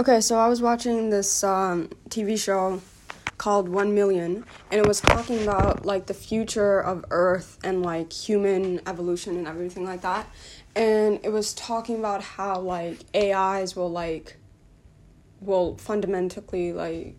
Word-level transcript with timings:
Okay, 0.00 0.22
so 0.22 0.38
I 0.38 0.48
was 0.48 0.62
watching 0.62 1.10
this 1.10 1.44
um, 1.44 1.90
TV 2.08 2.42
show 2.42 2.80
called 3.36 3.68
One 3.68 3.94
Million, 3.94 4.46
and 4.70 4.80
it 4.80 4.88
was 4.88 4.98
talking 4.98 5.42
about 5.42 5.84
like 5.84 6.06
the 6.06 6.14
future 6.14 6.80
of 6.80 7.04
Earth 7.10 7.58
and 7.62 7.82
like 7.82 8.10
human 8.10 8.80
evolution 8.86 9.36
and 9.36 9.46
everything 9.46 9.84
like 9.84 10.00
that. 10.00 10.26
And 10.74 11.20
it 11.22 11.30
was 11.30 11.52
talking 11.52 11.98
about 11.98 12.22
how 12.22 12.60
like 12.60 12.96
AIs 13.14 13.76
will 13.76 13.90
like 13.90 14.38
will 15.42 15.76
fundamentally 15.76 16.72
like 16.72 17.16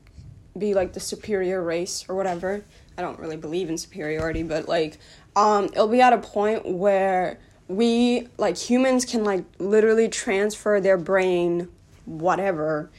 be 0.58 0.74
like 0.74 0.94
the 0.94 1.00
superior 1.00 1.62
race 1.62 2.06
or 2.10 2.16
whatever. 2.16 2.66
I 2.98 3.04
don't 3.04 3.20
really 3.20 3.38
believe 3.38 3.70
in 3.70 3.78
superiority, 3.78 4.42
but 4.42 4.68
like 4.68 4.98
um 5.36 5.66
it'll 5.66 5.88
be 5.88 6.02
at 6.02 6.14
a 6.14 6.18
point 6.18 6.66
where 6.66 7.38
we 7.68 8.28
like 8.40 8.58
humans 8.58 9.06
can 9.06 9.24
like 9.24 9.46
literally 9.60 10.10
transfer 10.10 10.82
their 10.82 10.98
brain 10.98 11.70
whatever 12.20 12.92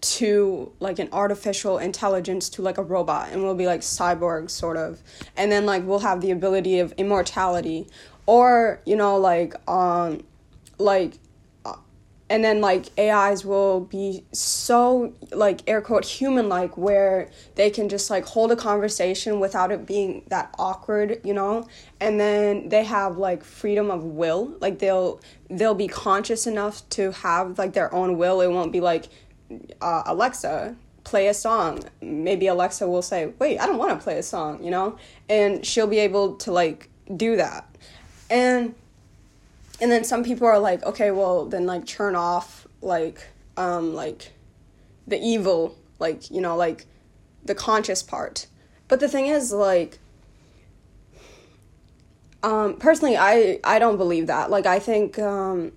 to 0.00 0.72
like 0.80 0.98
an 0.98 1.08
artificial 1.12 1.78
intelligence 1.78 2.48
to 2.48 2.62
like 2.62 2.78
a 2.78 2.82
robot 2.82 3.28
and 3.30 3.42
we'll 3.42 3.54
be 3.54 3.66
like 3.66 3.80
cyborg 3.80 4.50
sort 4.50 4.76
of. 4.76 5.02
And 5.36 5.50
then 5.50 5.66
like 5.66 5.84
we'll 5.84 5.98
have 6.00 6.20
the 6.20 6.30
ability 6.30 6.78
of 6.78 6.92
immortality. 6.92 7.88
Or 8.26 8.80
you 8.84 8.96
know 8.96 9.16
like 9.16 9.54
um 9.68 10.24
like 10.78 11.18
and 12.28 12.42
then 12.42 12.60
like 12.60 12.86
AIs 12.98 13.44
will 13.44 13.80
be 13.80 14.24
so 14.32 15.12
like 15.30 15.60
air 15.68 15.80
quote 15.80 16.04
human 16.04 16.48
like 16.48 16.76
where 16.76 17.30
they 17.54 17.70
can 17.70 17.88
just 17.88 18.10
like 18.10 18.24
hold 18.26 18.50
a 18.50 18.56
conversation 18.56 19.38
without 19.38 19.70
it 19.70 19.86
being 19.86 20.24
that 20.28 20.52
awkward, 20.58 21.20
you 21.22 21.32
know? 21.32 21.68
And 22.00 22.18
then 22.18 22.68
they 22.68 22.82
have 22.84 23.16
like 23.16 23.44
freedom 23.44 23.90
of 23.90 24.02
will. 24.02 24.56
Like 24.60 24.80
they'll 24.80 25.20
they'll 25.48 25.74
be 25.74 25.86
conscious 25.86 26.46
enough 26.46 26.88
to 26.90 27.12
have 27.12 27.58
like 27.58 27.74
their 27.74 27.94
own 27.94 28.18
will. 28.18 28.40
It 28.40 28.48
won't 28.48 28.72
be 28.72 28.80
like 28.80 29.06
uh, 29.80 30.02
Alexa, 30.06 30.74
play 31.04 31.28
a 31.28 31.34
song. 31.34 31.84
Maybe 32.00 32.48
Alexa 32.48 32.88
will 32.88 33.02
say, 33.02 33.32
"Wait, 33.38 33.58
I 33.58 33.66
don't 33.66 33.78
want 33.78 33.96
to 33.96 34.02
play 34.02 34.18
a 34.18 34.22
song," 34.22 34.64
you 34.64 34.72
know? 34.72 34.98
And 35.28 35.64
she'll 35.64 35.86
be 35.86 36.00
able 36.00 36.34
to 36.38 36.50
like 36.50 36.90
do 37.16 37.36
that. 37.36 37.68
And 38.28 38.74
and 39.80 39.90
then 39.90 40.04
some 40.04 40.24
people 40.24 40.46
are 40.46 40.58
like, 40.58 40.82
"Okay, 40.84 41.10
well, 41.10 41.46
then 41.46 41.66
like 41.66 41.86
turn 41.86 42.14
off 42.14 42.66
like 42.80 43.26
um 43.56 43.94
like 43.94 44.32
the 45.06 45.18
evil, 45.18 45.76
like, 45.98 46.30
you 46.30 46.40
know, 46.40 46.56
like 46.56 46.86
the 47.44 47.54
conscious 47.54 48.02
part." 48.02 48.46
But 48.88 49.00
the 49.00 49.08
thing 49.08 49.26
is 49.26 49.52
like 49.52 49.98
um 52.42 52.76
personally 52.76 53.16
I 53.16 53.60
I 53.64 53.78
don't 53.78 53.96
believe 53.96 54.26
that. 54.28 54.50
Like 54.50 54.66
I 54.66 54.78
think 54.78 55.18
um 55.18 55.72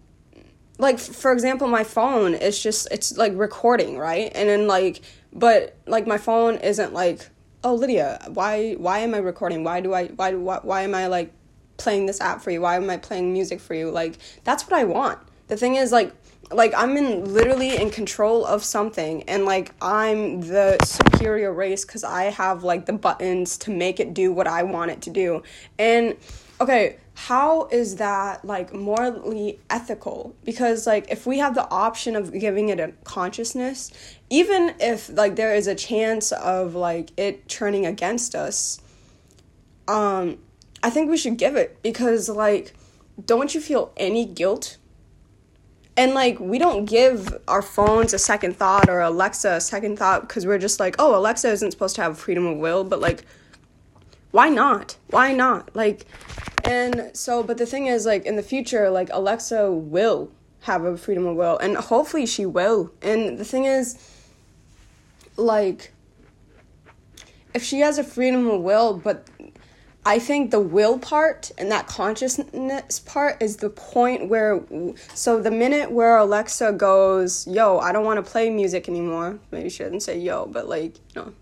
like 0.79 0.97
for 0.97 1.31
example 1.31 1.67
my 1.67 1.83
phone 1.83 2.33
is 2.33 2.61
just 2.61 2.87
it's 2.89 3.15
like 3.17 3.33
recording 3.35 3.97
right 3.97 4.31
and 4.33 4.49
then 4.49 4.65
like 4.65 5.01
but 5.33 5.75
like 5.85 6.07
my 6.07 6.17
phone 6.17 6.55
isn't 6.55 6.93
like 6.93 7.29
oh 7.63 7.75
lydia 7.75 8.17
why 8.29 8.73
why 8.73 8.99
am 8.99 9.13
i 9.13 9.17
recording 9.17 9.63
why 9.63 9.81
do 9.81 9.93
i 9.93 10.05
why 10.07 10.33
why, 10.33 10.59
why 10.63 10.81
am 10.81 10.95
i 10.95 11.05
like 11.07 11.31
playing 11.79 12.05
this 12.05 12.21
app 12.21 12.41
for 12.41 12.51
you? 12.51 12.61
Why 12.61 12.75
am 12.75 12.89
i 12.89 12.97
playing 12.97 13.33
music 13.33 13.59
for 13.59 13.73
you? 13.73 13.89
Like 13.89 14.17
that's 14.43 14.63
what 14.67 14.73
i 14.73 14.83
want. 14.83 15.19
The 15.47 15.57
thing 15.57 15.75
is 15.75 15.91
like 15.91 16.13
like 16.51 16.73
i'm 16.75 16.97
in 16.97 17.31
literally 17.33 17.75
in 17.75 17.91
control 17.91 18.43
of 18.45 18.63
something 18.63 19.21
and 19.23 19.45
like 19.45 19.71
i'm 19.81 20.41
the 20.41 20.77
superior 20.83 21.53
race 21.53 21.85
because 21.85 22.03
i 22.03 22.23
have 22.23 22.63
like 22.63 22.87
the 22.87 22.93
buttons 22.93 23.55
to 23.55 23.69
make 23.69 23.99
it 23.99 24.15
do 24.15 24.31
what 24.33 24.47
i 24.47 24.63
want 24.63 24.89
it 24.89 25.01
to 25.01 25.09
do. 25.09 25.43
And 25.77 26.15
okay 26.59 26.97
how 27.15 27.67
is 27.67 27.97
that 27.97 28.45
like 28.45 28.73
morally 28.73 29.59
ethical? 29.69 30.33
Because 30.45 30.87
like 30.87 31.11
if 31.11 31.27
we 31.27 31.39
have 31.39 31.53
the 31.53 31.69
option 31.69 32.15
of 32.15 32.31
giving 32.31 32.69
it 32.69 32.79
a 32.79 32.93
consciousness 33.03 33.91
even 34.29 34.73
if 34.79 35.09
like 35.09 35.35
there 35.35 35.53
is 35.53 35.67
a 35.67 35.75
chance 35.75 36.31
of 36.31 36.75
like 36.75 37.11
it 37.17 37.49
turning 37.49 37.85
against 37.85 38.35
us 38.35 38.79
um 39.89 40.37
i 40.83 40.89
think 40.89 41.09
we 41.09 41.17
should 41.17 41.37
give 41.37 41.55
it 41.55 41.81
because 41.81 42.29
like 42.29 42.73
don't 43.25 43.53
you 43.53 43.59
feel 43.59 43.91
any 43.97 44.25
guilt? 44.25 44.77
And 45.97 46.13
like 46.13 46.39
we 46.39 46.57
don't 46.57 46.85
give 46.85 47.37
our 47.49 47.61
phones 47.61 48.13
a 48.13 48.19
second 48.19 48.55
thought 48.55 48.87
or 48.87 49.01
alexa 49.01 49.55
a 49.55 49.61
second 49.61 49.99
thought 49.99 50.21
because 50.21 50.45
we're 50.45 50.57
just 50.57 50.79
like 50.79 50.95
oh 50.97 51.13
alexa 51.15 51.49
isn't 51.49 51.71
supposed 51.71 51.97
to 51.97 52.01
have 52.01 52.17
freedom 52.17 52.45
of 52.45 52.57
will 52.57 52.85
but 52.85 53.01
like 53.01 53.25
why 54.31 54.47
not? 54.47 54.95
Why 55.09 55.33
not? 55.33 55.75
Like 55.75 56.05
and 56.69 57.09
so, 57.13 57.41
but 57.41 57.57
the 57.57 57.65
thing 57.65 57.87
is, 57.87 58.05
like, 58.05 58.27
in 58.27 58.35
the 58.35 58.43
future, 58.43 58.91
like, 58.91 59.09
Alexa 59.11 59.71
will 59.71 60.31
have 60.61 60.83
a 60.83 60.97
freedom 60.97 61.25
of 61.25 61.35
will, 61.35 61.57
and 61.57 61.75
hopefully 61.75 62.27
she 62.27 62.45
will. 62.45 62.91
And 63.01 63.39
the 63.39 63.45
thing 63.45 63.65
is, 63.65 63.97
like, 65.35 65.93
if 67.55 67.63
she 67.63 67.79
has 67.79 67.97
a 67.97 68.03
freedom 68.03 68.47
of 68.47 68.61
will, 68.61 68.93
but 68.93 69.27
I 70.05 70.17
think 70.17 70.51
the 70.51 70.59
will 70.59 70.97
part 70.97 71.51
and 71.57 71.71
that 71.71 71.87
consciousness 71.87 72.99
part 72.99 73.41
is 73.43 73.57
the 73.57 73.69
point 73.69 74.29
where, 74.29 74.61
so 75.13 75.41
the 75.41 75.51
minute 75.51 75.91
where 75.91 76.17
Alexa 76.17 76.73
goes, 76.73 77.45
yo, 77.47 77.79
I 77.79 77.91
don't 77.91 78.05
want 78.05 78.23
to 78.23 78.31
play 78.31 78.49
music 78.49 78.87
anymore, 78.87 79.39
maybe 79.51 79.69
she 79.69 79.83
doesn't 79.83 80.01
say 80.01 80.17
yo, 80.17 80.45
but 80.45 80.67
like, 80.69 80.95
you 81.13 81.21
know, 81.21 81.33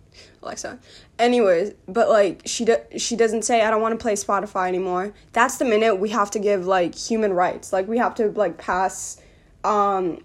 Alexa. 0.42 0.80
Anyways, 1.20 1.74
but 1.88 2.10
like 2.10 2.42
she 2.46 2.66
do- 2.66 2.84
she 2.98 3.16
doesn't 3.16 3.44
say 3.44 3.62
I 3.62 3.70
don't 3.70 3.82
want 3.82 3.98
to 3.98 4.02
play 4.02 4.14
Spotify 4.14 4.68
anymore. 4.68 5.14
That's 5.34 5.58
the 5.58 5.66
minute 5.66 5.96
we 5.96 6.10
have 6.10 6.32
to 6.32 6.40
give 6.40 6.66
like 6.66 6.96
human 6.96 7.34
rights. 7.34 7.74
Like 7.74 7.88
we 7.88 7.98
have 7.98 8.16
to 8.16 8.30
like 8.30 8.58
pass 8.58 9.20
um 9.64 10.20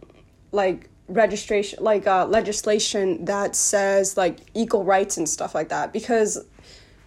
like 0.53 0.89
registration 1.09 1.83
like 1.83 2.07
uh 2.07 2.27
legislation 2.27 3.25
that 3.25 3.57
says 3.57 4.17
like 4.17 4.39
equal 4.55 4.85
rights 4.85 5.17
and 5.17 5.29
stuff 5.29 5.55
like 5.55 5.69
that 5.71 5.93
because 5.93 6.45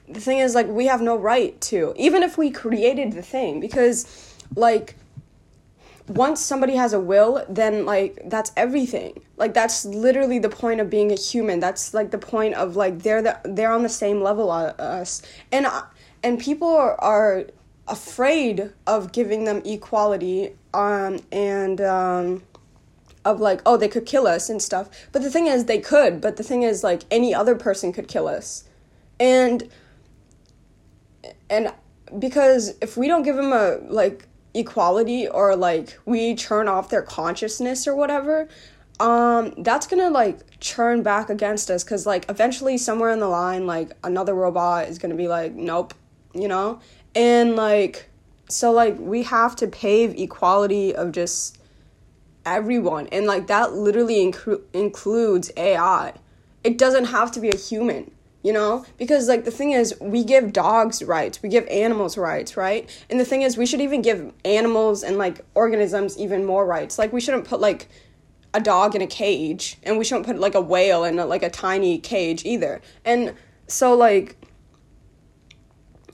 the 0.07 0.19
thing 0.19 0.39
is 0.39 0.55
like 0.55 0.67
we 0.67 0.85
have 0.85 1.01
no 1.01 1.15
right 1.15 1.59
to 1.61 1.93
even 1.97 2.23
if 2.23 2.37
we 2.37 2.51
created 2.51 3.13
the 3.13 3.21
thing 3.21 3.59
because 3.59 4.35
like 4.55 4.95
once 6.07 6.39
somebody 6.39 6.75
has 6.75 6.93
a 6.93 6.99
will, 6.99 7.43
then 7.49 7.85
like 7.85 8.21
that's 8.25 8.51
everything. 8.55 9.21
Like 9.37 9.53
that's 9.53 9.85
literally 9.85 10.39
the 10.39 10.49
point 10.49 10.79
of 10.79 10.89
being 10.89 11.11
a 11.11 11.15
human. 11.15 11.59
That's 11.59 11.93
like 11.93 12.11
the 12.11 12.17
point 12.17 12.53
of 12.55 12.75
like 12.75 12.99
they're 12.99 13.21
the, 13.21 13.39
they're 13.43 13.71
on 13.71 13.83
the 13.83 13.89
same 13.89 14.21
level 14.21 14.53
as 14.53 14.79
us. 14.79 15.21
And 15.51 15.65
and 16.23 16.39
people 16.39 16.67
are, 16.67 16.99
are 17.01 17.45
afraid 17.87 18.71
of 18.85 19.11
giving 19.11 19.45
them 19.45 19.61
equality 19.63 20.51
um 20.73 21.19
and 21.31 21.79
um 21.81 22.41
of 23.23 23.39
like 23.39 23.61
oh 23.63 23.77
they 23.77 23.87
could 23.87 24.05
kill 24.05 24.27
us 24.27 24.49
and 24.49 24.61
stuff. 24.61 24.89
But 25.11 25.23
the 25.23 25.31
thing 25.31 25.47
is 25.47 25.65
they 25.65 25.79
could, 25.79 26.21
but 26.21 26.37
the 26.37 26.43
thing 26.43 26.61
is 26.61 26.83
like 26.83 27.03
any 27.09 27.33
other 27.33 27.55
person 27.55 27.91
could 27.91 28.07
kill 28.07 28.27
us. 28.27 28.63
And 29.19 29.69
and 31.49 31.73
because 32.19 32.75
if 32.81 32.97
we 32.97 33.07
don't 33.07 33.23
give 33.23 33.35
them 33.35 33.51
a 33.53 33.79
like 33.87 34.27
equality 34.53 35.27
or 35.27 35.55
like 35.55 35.99
we 36.05 36.35
turn 36.35 36.67
off 36.67 36.89
their 36.89 37.01
consciousness 37.01 37.87
or 37.87 37.95
whatever 37.95 38.47
um 39.01 39.53
that's 39.57 39.85
gonna 39.85 40.09
like 40.09 40.39
churn 40.61 41.03
back 41.03 41.29
against 41.29 41.69
us 41.69 41.83
because 41.83 42.05
like 42.05 42.25
eventually 42.29 42.77
somewhere 42.77 43.09
in 43.09 43.19
the 43.19 43.27
line 43.27 43.67
like 43.67 43.91
another 44.05 44.33
robot 44.33 44.87
is 44.87 44.97
gonna 44.97 45.15
be 45.15 45.27
like 45.27 45.53
nope 45.53 45.93
you 46.35 46.47
know? 46.47 46.79
And 47.15 47.55
like 47.55 48.09
so 48.49 48.71
like 48.71 48.99
we 48.99 49.23
have 49.23 49.55
to 49.57 49.67
pave 49.67 50.13
equality 50.19 50.93
of 50.93 51.11
just 51.11 51.57
everyone. 52.45 53.07
And 53.07 53.25
like 53.25 53.47
that 53.47 53.73
literally 53.73 54.31
inc- 54.31 54.61
includes 54.73 55.51
ai 55.57 56.13
it 56.63 56.77
doesn't 56.79 57.05
have 57.05 57.31
to 57.31 57.39
be 57.39 57.49
a 57.49 57.55
human 57.55 58.11
you 58.45 58.53
know? 58.53 58.85
Because 58.97 59.27
like 59.27 59.43
the 59.43 59.49
thing 59.49 59.71
is 59.71 59.95
we 59.99 60.23
give 60.23 60.53
dogs 60.53 61.01
rights 61.01 61.41
we 61.41 61.49
give 61.49 61.65
animals 61.67 62.15
rights 62.15 62.55
right? 62.55 62.87
And 63.09 63.19
the 63.19 63.25
thing 63.25 63.41
is 63.41 63.57
we 63.57 63.65
should 63.65 63.81
even 63.81 64.03
give 64.03 64.31
animals 64.45 65.01
and 65.01 65.17
like 65.17 65.43
organisms 65.55 66.15
even 66.19 66.45
more 66.45 66.63
rights. 66.63 66.99
Like 66.99 67.11
we 67.11 67.19
shouldn't 67.19 67.45
put 67.45 67.59
like 67.59 67.89
a 68.53 68.61
dog 68.61 68.93
in 68.93 69.01
a 69.01 69.07
cage 69.07 69.77
and 69.81 69.97
we 69.97 70.05
shouldn't 70.05 70.27
put 70.27 70.37
like 70.37 70.53
a 70.53 70.61
whale 70.61 71.03
in 71.03 71.17
a, 71.17 71.25
like 71.25 71.41
a 71.41 71.49
tiny 71.49 71.97
cage 71.97 72.45
either. 72.45 72.81
And 73.03 73.33
so 73.67 73.95
like 73.95 74.37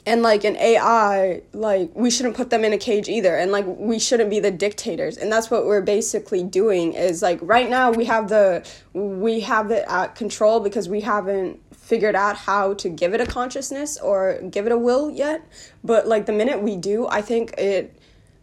and 0.05 0.21
like 0.21 0.43
an 0.43 0.55
AI, 0.57 1.41
like 1.53 1.91
we 1.93 2.09
shouldn't 2.09 2.35
put 2.35 2.49
them 2.49 2.63
in 2.63 2.73
a 2.73 2.77
cage 2.77 3.07
either, 3.07 3.35
and 3.35 3.51
like 3.51 3.65
we 3.67 3.99
shouldn't 3.99 4.29
be 4.29 4.39
the 4.39 4.49
dictators, 4.49 5.17
and 5.17 5.31
that's 5.31 5.51
what 5.51 5.65
we're 5.65 5.81
basically 5.81 6.43
doing. 6.43 6.93
Is 6.93 7.21
like 7.21 7.39
right 7.41 7.69
now 7.69 7.91
we 7.91 8.05
have 8.05 8.27
the 8.27 8.67
we 8.93 9.41
have 9.41 9.69
it 9.69 9.85
at 9.87 10.15
control 10.15 10.59
because 10.59 10.89
we 10.89 11.01
haven't 11.01 11.60
figured 11.81 12.15
out 12.15 12.37
how 12.37 12.73
to 12.75 12.87
give 12.87 13.13
it 13.13 13.19
a 13.19 13.25
consciousness 13.25 13.97
or 13.97 14.39
give 14.49 14.65
it 14.65 14.71
a 14.71 14.77
will 14.77 15.09
yet. 15.09 15.45
But 15.83 16.07
like 16.07 16.25
the 16.25 16.31
minute 16.31 16.61
we 16.61 16.77
do, 16.77 17.07
I 17.07 17.21
think 17.21 17.53
it 17.57 17.93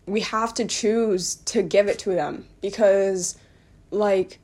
we 0.07 0.21
have 0.21 0.53
to 0.55 0.65
choose 0.65 1.37
to 1.37 1.63
give 1.63 1.87
it 1.87 1.99
to 2.01 2.11
them 2.11 2.47
because 2.61 3.37
like 3.91 4.39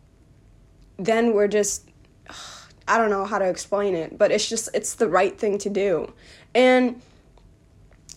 then 0.96 1.34
we're 1.34 1.48
just 1.48 1.88
I 2.88 2.98
don't 2.98 3.10
know 3.10 3.24
how 3.24 3.38
to 3.38 3.48
explain 3.48 3.94
it, 3.94 4.16
but 4.16 4.30
it's 4.30 4.48
just 4.48 4.68
it's 4.74 4.94
the 4.94 5.08
right 5.08 5.38
thing 5.38 5.58
to 5.58 5.70
do. 5.70 6.12
And 6.54 7.02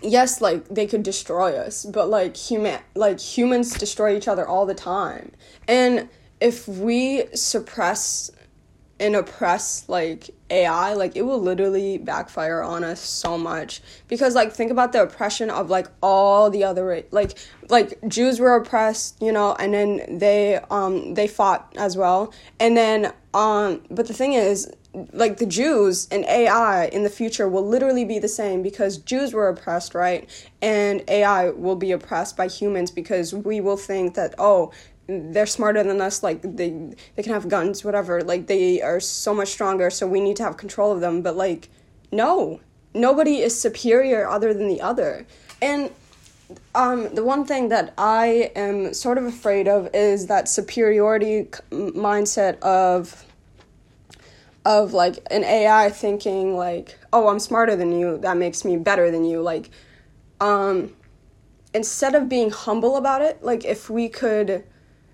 yes, 0.02 0.42
like 0.42 0.68
they 0.70 0.86
could 0.86 1.04
destroy 1.04 1.58
us, 1.58 1.86
but 1.86 2.10
like 2.10 2.38
human 2.38 2.80
like 2.94 3.20
humans 3.20 3.74
destroy 3.74 4.16
each 4.16 4.28
other 4.28 4.48
all 4.48 4.66
the 4.66 4.76
time. 4.76 5.32
And 5.68 6.10
if 6.40 6.68
we 6.68 7.26
suppress 7.34 8.30
and 9.00 9.16
oppress 9.16 9.88
like 9.88 10.30
AI, 10.50 10.94
like 10.94 11.16
it 11.16 11.22
will 11.22 11.42
literally 11.42 11.98
backfire 11.98 12.62
on 12.62 12.84
us 12.84 13.00
so 13.00 13.38
much 13.38 13.82
because 14.08 14.34
like 14.34 14.52
think 14.54 14.72
about 14.72 14.92
the 14.92 15.04
oppression 15.04 15.50
of 15.50 15.70
like 15.70 15.88
all 16.02 16.50
the 16.50 16.64
other 16.64 17.04
like 17.12 17.38
like 17.70 18.00
Jews 18.08 18.40
were 18.40 18.56
oppressed, 18.56 19.22
you 19.22 19.32
know, 19.32 19.56
and 19.56 19.74
then 19.74 20.18
they 20.18 20.60
um 20.72 21.14
they 21.14 21.28
fought 21.28 21.74
as 21.78 21.96
well. 21.98 22.34
And 22.60 22.76
then 22.76 23.14
um 23.34 23.82
but 23.92 24.08
the 24.08 24.14
thing 24.14 24.34
is 24.34 24.72
like 25.14 25.38
the 25.38 25.46
Jews 25.46 26.08
and 26.12 26.26
AI 26.26 26.86
in 26.86 27.04
the 27.04 27.10
future 27.10 27.48
will 27.48 27.68
literally 27.68 28.06
be 28.06 28.18
the 28.20 28.28
same 28.28 28.64
because 28.64 28.98
Jews 28.98 29.34
were 29.34 29.48
oppressed, 29.48 29.94
right? 29.94 30.28
And 30.62 31.04
AI 31.08 31.50
will 31.50 31.76
be 31.76 31.92
oppressed 31.92 32.36
by 32.36 32.48
humans 32.48 32.90
because 32.90 33.34
we 33.34 33.62
will 33.62 33.78
think 33.78 34.16
that 34.16 34.34
oh, 34.40 34.72
they're 35.08 35.46
smarter 35.46 35.84
than 35.84 36.02
us 36.02 36.22
like 36.22 36.42
they 36.42 36.70
they 37.16 37.24
can 37.24 37.32
have 37.32 37.48
guns 37.48 37.84
whatever 37.84 38.22
like 38.22 38.48
they 38.48 38.82
are 38.82 39.00
so 39.00 39.34
much 39.34 39.48
stronger 39.48 39.90
so 39.90 40.06
we 40.06 40.20
need 40.20 40.36
to 40.36 40.44
have 40.44 40.58
control 40.58 40.92
of 40.92 41.00
them 41.00 41.22
but 41.22 41.36
like 41.36 41.70
no 42.12 42.60
nobody 42.94 43.38
is 43.38 43.58
superior 43.60 44.28
other 44.28 44.54
than 44.54 44.68
the 44.68 44.82
other 44.82 45.26
and 45.62 45.92
um, 46.76 47.14
the 47.14 47.24
one 47.24 47.46
thing 47.46 47.70
that 47.70 47.94
I 47.98 48.52
am 48.56 48.94
sort 48.94 49.18
of 49.18 49.26
afraid 49.26 49.68
of 49.68 49.90
is 49.94 50.28
that 50.28 50.48
superiority 50.48 51.46
mindset 51.72 52.60
of 52.60 53.26
of 54.66 54.94
like 54.94 55.20
an 55.32 55.44
AI 55.46 55.90
thinking 55.90 56.56
like, 56.56 57.00
oh, 57.14 57.30
I'm 57.30 57.40
smarter 57.40 57.76
than 57.76 57.98
you, 57.98 58.18
that 58.18 58.36
makes 58.36 58.66
me 58.66 58.76
better 58.76 59.10
than 59.10 59.24
you. 59.24 59.42
Like, 59.42 59.70
um, 60.42 60.94
instead 61.74 62.16
of 62.16 62.28
being 62.28 62.50
humble 62.50 62.98
about 62.98 63.22
it, 63.22 63.42
like 63.42 63.64
if 63.64 63.90
we 63.90 64.10
could 64.10 64.66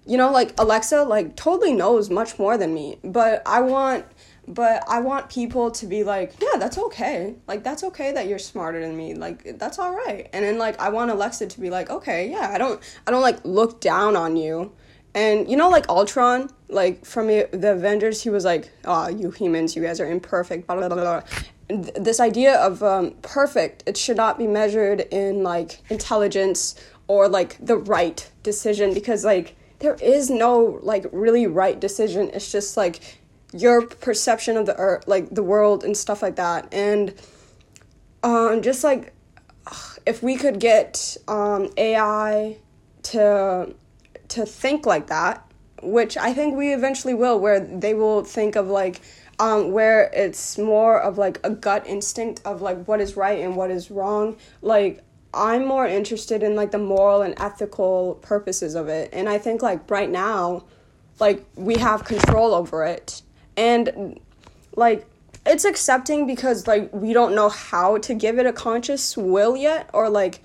you 0.06 0.18
know 0.18 0.32
like 0.32 0.54
alexa 0.60 1.04
like 1.04 1.36
totally 1.36 1.74
knows 1.74 2.10
much 2.10 2.38
more 2.38 2.58
than 2.58 2.74
me 2.74 2.98
but 3.04 3.42
i 3.46 3.62
want 3.62 4.06
but 4.48 4.84
i 4.88 5.00
want 5.00 5.30
people 5.30 5.72
to 5.72 5.86
be 5.86 6.04
like 6.04 6.34
yeah 6.42 6.58
that's 6.58 6.78
okay. 6.78 7.36
Like 7.48 7.64
that's 7.64 7.84
okay 7.84 8.12
that 8.14 8.28
you're 8.28 8.40
smarter 8.40 8.80
than 8.80 8.96
me. 8.96 9.16
Like 9.16 9.58
that's 9.58 9.80
all 9.80 9.94
right. 9.94 10.30
And 10.34 10.46
then 10.46 10.58
like 10.58 10.80
i 10.80 10.90
want 10.90 11.12
alexa 11.12 11.48
to 11.48 11.62
be 11.62 11.70
like 11.70 11.90
okay 11.90 12.30
yeah 12.30 12.52
i 12.54 12.58
don't 12.58 12.82
i 13.08 13.12
don't 13.12 13.22
like 13.22 13.44
look 13.44 13.82
down 13.82 14.16
on 14.16 14.38
you. 14.38 14.72
And 15.16 15.50
you 15.50 15.58
know 15.58 15.70
like 15.70 15.88
ultron 15.90 16.50
like 16.70 17.06
from 17.06 17.28
the 17.28 17.72
avengers 17.72 18.24
he 18.24 18.30
was 18.30 18.46
like 18.46 18.72
oh 18.86 19.10
you 19.10 19.30
humans 19.32 19.76
you 19.76 19.84
guys 19.84 20.00
are 20.00 20.10
imperfect 20.10 20.66
blah 20.66 20.76
blah 20.76 20.90
blah, 20.90 21.22
blah. 21.68 21.84
this 22.00 22.20
idea 22.20 22.56
of 22.56 22.82
um, 22.82 23.12
perfect 23.22 23.84
it 23.86 23.96
should 23.96 24.18
not 24.18 24.40
be 24.40 24.48
measured 24.48 25.02
in 25.12 25.44
like 25.44 25.82
intelligence 25.90 26.76
or 27.08 27.30
like 27.30 27.58
the 27.64 27.78
right 27.78 28.32
decision 28.42 28.94
because 28.94 29.24
like 29.24 29.56
there 29.84 29.96
is 29.96 30.30
no 30.30 30.80
like 30.82 31.06
really 31.12 31.46
right 31.46 31.78
decision. 31.78 32.32
It's 32.34 32.50
just 32.50 32.78
like 32.78 33.20
your 33.52 33.86
perception 33.86 34.56
of 34.56 34.66
the 34.66 34.76
earth, 34.78 35.10
like 35.10 35.30
the 35.30 35.44
world 35.44 35.84
and 35.84 35.96
stuff 35.96 36.22
like 36.22 36.38
that. 36.38 36.74
And 36.74 37.14
um, 38.24 38.62
just 38.62 38.82
like 38.82 39.14
if 40.06 40.24
we 40.24 40.38
could 40.38 40.62
get 40.62 41.18
um, 41.28 41.70
AI 41.76 42.56
to 43.04 43.76
to 44.30 44.46
think 44.46 44.86
like 44.86 45.08
that, 45.08 45.46
which 45.82 46.16
I 46.16 46.34
think 46.34 46.56
we 46.56 46.74
eventually 46.74 47.14
will, 47.14 47.38
where 47.38 47.60
they 47.60 47.94
will 47.94 48.24
think 48.24 48.56
of 48.56 48.68
like 48.68 49.02
um, 49.38 49.74
where 49.74 50.10
it's 50.14 50.58
more 50.58 50.98
of 50.98 51.18
like 51.18 51.42
a 51.44 51.50
gut 51.50 51.86
instinct 51.86 52.42
of 52.46 52.62
like 52.62 52.86
what 52.86 53.02
is 53.02 53.18
right 53.18 53.42
and 53.42 53.58
what 53.58 53.70
is 53.70 53.92
wrong. 53.92 54.38
Like 54.62 55.04
I'm 55.34 55.66
more 55.66 55.88
interested 55.88 56.44
in 56.44 56.56
like 56.56 56.72
the 56.72 56.78
moral 56.78 57.22
and 57.22 57.34
ethical 57.38 58.16
purposes 58.22 58.76
of 58.76 58.88
it. 58.88 59.10
And 59.14 59.28
I 59.28 59.38
think 59.38 59.62
like 59.62 59.90
right 59.90 60.10
now, 60.10 60.66
like 61.20 61.46
we 61.56 61.78
have 61.78 62.06
control 62.06 62.54
over 62.54 62.86
it. 62.86 63.22
And 63.58 64.20
like 64.76 65.08
it's 65.46 65.66
accepting 65.66 66.26
because 66.28 66.68
like 66.68 66.90
we 66.94 67.14
don't 67.14 67.36
know 67.36 67.50
how 67.50 67.98
to 68.00 68.14
give 68.14 68.40
it 68.40 68.46
a 68.46 68.54
conscious 68.54 69.18
will 69.18 69.58
yet 69.58 69.90
or 69.94 70.10
like 70.10 70.42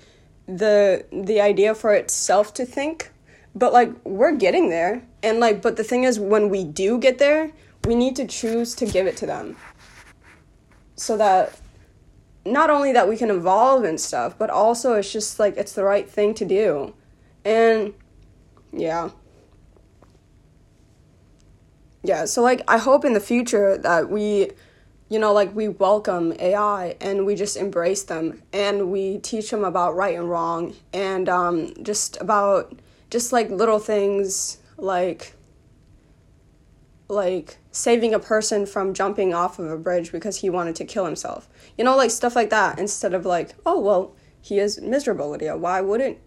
the 0.47 1.05
the 1.11 1.39
idea 1.39 1.75
for 1.75 1.93
itself 1.93 2.53
to 2.55 2.65
think. 2.65 3.11
But 3.55 3.73
like 3.73 3.93
we're 4.05 4.35
getting 4.35 4.69
there. 4.69 5.03
And 5.21 5.39
like 5.39 5.61
but 5.61 5.77
the 5.77 5.83
thing 5.83 6.03
is 6.03 6.19
when 6.19 6.49
we 6.49 6.63
do 6.63 6.97
get 6.97 7.19
there, 7.19 7.51
we 7.85 7.95
need 7.95 8.15
to 8.15 8.27
choose 8.27 8.75
to 8.75 8.85
give 8.85 9.07
it 9.07 9.17
to 9.17 9.25
them. 9.25 9.55
So 10.95 11.15
that 11.17 11.57
not 12.45 12.69
only 12.69 12.91
that 12.93 13.07
we 13.07 13.17
can 13.17 13.29
evolve 13.29 13.83
and 13.83 13.99
stuff, 13.99 14.37
but 14.37 14.49
also 14.49 14.93
it's 14.93 15.11
just 15.11 15.39
like 15.39 15.57
it's 15.57 15.73
the 15.73 15.83
right 15.83 16.09
thing 16.09 16.33
to 16.35 16.45
do. 16.45 16.93
And 17.45 17.93
yeah. 18.71 19.09
Yeah, 22.03 22.25
so 22.25 22.41
like 22.41 22.61
I 22.67 22.77
hope 22.77 23.03
in 23.03 23.13
the 23.13 23.19
future 23.19 23.77
that 23.77 24.09
we 24.09 24.51
you 25.09 25.19
know 25.19 25.33
like 25.33 25.53
we 25.55 25.67
welcome 25.67 26.33
AI 26.39 26.95
and 27.01 27.25
we 27.25 27.35
just 27.35 27.57
embrace 27.57 28.03
them 28.03 28.41
and 28.53 28.91
we 28.91 29.17
teach 29.17 29.49
them 29.49 29.63
about 29.63 29.95
right 29.95 30.15
and 30.15 30.29
wrong 30.29 30.75
and 30.93 31.27
um 31.27 31.73
just 31.81 32.21
about 32.21 32.79
just 33.09 33.33
like 33.33 33.49
little 33.49 33.79
things 33.79 34.59
like 34.77 35.33
like 37.09 37.57
saving 37.71 38.13
a 38.13 38.19
person 38.19 38.65
from 38.65 38.93
jumping 38.93 39.33
off 39.33 39.59
of 39.59 39.69
a 39.69 39.77
bridge 39.77 40.11
because 40.11 40.37
he 40.37 40.49
wanted 40.49 40.75
to 40.75 40.85
kill 40.85 41.05
himself. 41.05 41.49
You 41.79 41.85
know, 41.85 41.95
like 41.95 42.11
stuff 42.11 42.35
like 42.35 42.49
that 42.49 42.77
instead 42.77 43.13
of 43.13 43.25
like, 43.25 43.51
oh, 43.65 43.79
well, 43.79 44.13
he 44.41 44.59
is 44.59 44.81
miserable, 44.81 45.29
Lydia. 45.29 45.55
Why 45.55 45.79
wouldn't, 45.79 46.17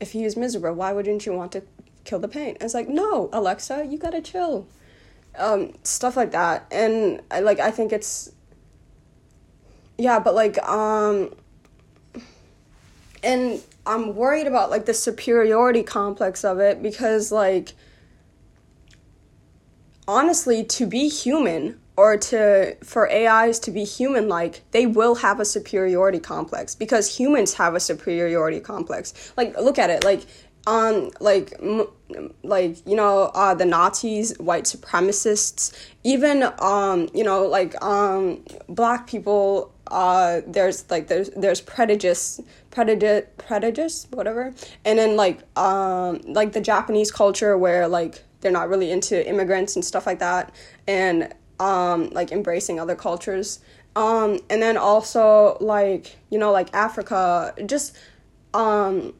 if 0.00 0.12
he 0.12 0.22
is 0.24 0.36
miserable, 0.36 0.76
why 0.76 0.92
wouldn't 0.92 1.24
you 1.24 1.32
want 1.32 1.50
to 1.52 1.62
kill 2.04 2.18
the 2.18 2.28
pain? 2.28 2.58
it's 2.60 2.74
like, 2.74 2.90
no, 2.90 3.30
Alexa, 3.32 3.86
you 3.86 3.96
gotta 3.96 4.20
chill. 4.20 4.68
Um, 5.38 5.72
stuff 5.82 6.14
like 6.14 6.32
that. 6.32 6.66
And 6.70 7.22
I 7.30 7.40
like, 7.40 7.58
I 7.58 7.70
think 7.70 7.90
it's, 7.90 8.32
yeah, 9.96 10.18
but 10.18 10.34
like, 10.34 10.62
um, 10.62 11.34
and 13.22 13.62
I'm 13.86 14.14
worried 14.14 14.46
about 14.46 14.68
like 14.68 14.84
the 14.84 14.92
superiority 14.92 15.84
complex 15.84 16.44
of 16.44 16.58
it 16.58 16.82
because 16.82 17.32
like, 17.32 17.72
honestly, 20.06 20.64
to 20.64 20.84
be 20.84 21.08
human 21.08 21.80
or 21.98 22.16
to 22.16 22.76
for 22.84 23.10
AIs 23.10 23.58
to 23.58 23.72
be 23.72 23.82
human 23.82 24.28
like, 24.28 24.62
they 24.70 24.86
will 24.86 25.16
have 25.16 25.40
a 25.40 25.44
superiority 25.44 26.20
complex 26.20 26.76
because 26.76 27.16
humans 27.18 27.54
have 27.54 27.74
a 27.74 27.80
superiority 27.80 28.60
complex. 28.60 29.32
Like 29.36 29.58
look 29.58 29.80
at 29.80 29.90
it, 29.90 30.04
like 30.04 30.24
um 30.68 31.10
like 31.18 31.54
m- 31.60 31.88
like 32.44 32.76
you 32.86 32.94
know 32.94 33.32
uh 33.34 33.52
the 33.52 33.64
Nazis, 33.64 34.38
white 34.38 34.62
supremacists, 34.62 35.76
even 36.04 36.44
um 36.60 37.08
you 37.12 37.24
know 37.24 37.42
like 37.48 37.74
um 37.82 38.44
black 38.68 39.08
people 39.08 39.74
uh 39.88 40.40
there's 40.46 40.88
like 40.92 41.08
there's 41.08 41.30
there's 41.30 41.60
prejudice 41.60 42.40
prejudice 42.70 43.24
prejudice 43.38 44.06
whatever 44.10 44.54
and 44.84 44.98
then 44.98 45.16
like 45.16 45.38
um 45.56 46.20
like 46.26 46.52
the 46.52 46.60
japanese 46.60 47.10
culture 47.10 47.56
where 47.56 47.88
like 47.88 48.22
they're 48.42 48.52
not 48.52 48.68
really 48.68 48.90
into 48.90 49.26
immigrants 49.26 49.76
and 49.76 49.84
stuff 49.84 50.06
like 50.06 50.18
that 50.18 50.54
and 50.86 51.32
um 51.60 52.10
like 52.10 52.32
embracing 52.32 52.80
other 52.80 52.96
cultures. 52.96 53.60
Um 53.96 54.38
and 54.48 54.62
then 54.62 54.76
also 54.76 55.56
like 55.60 56.16
you 56.30 56.38
know 56.38 56.52
like 56.52 56.72
africa 56.72 57.54
just 57.66 57.96
um 58.54 59.14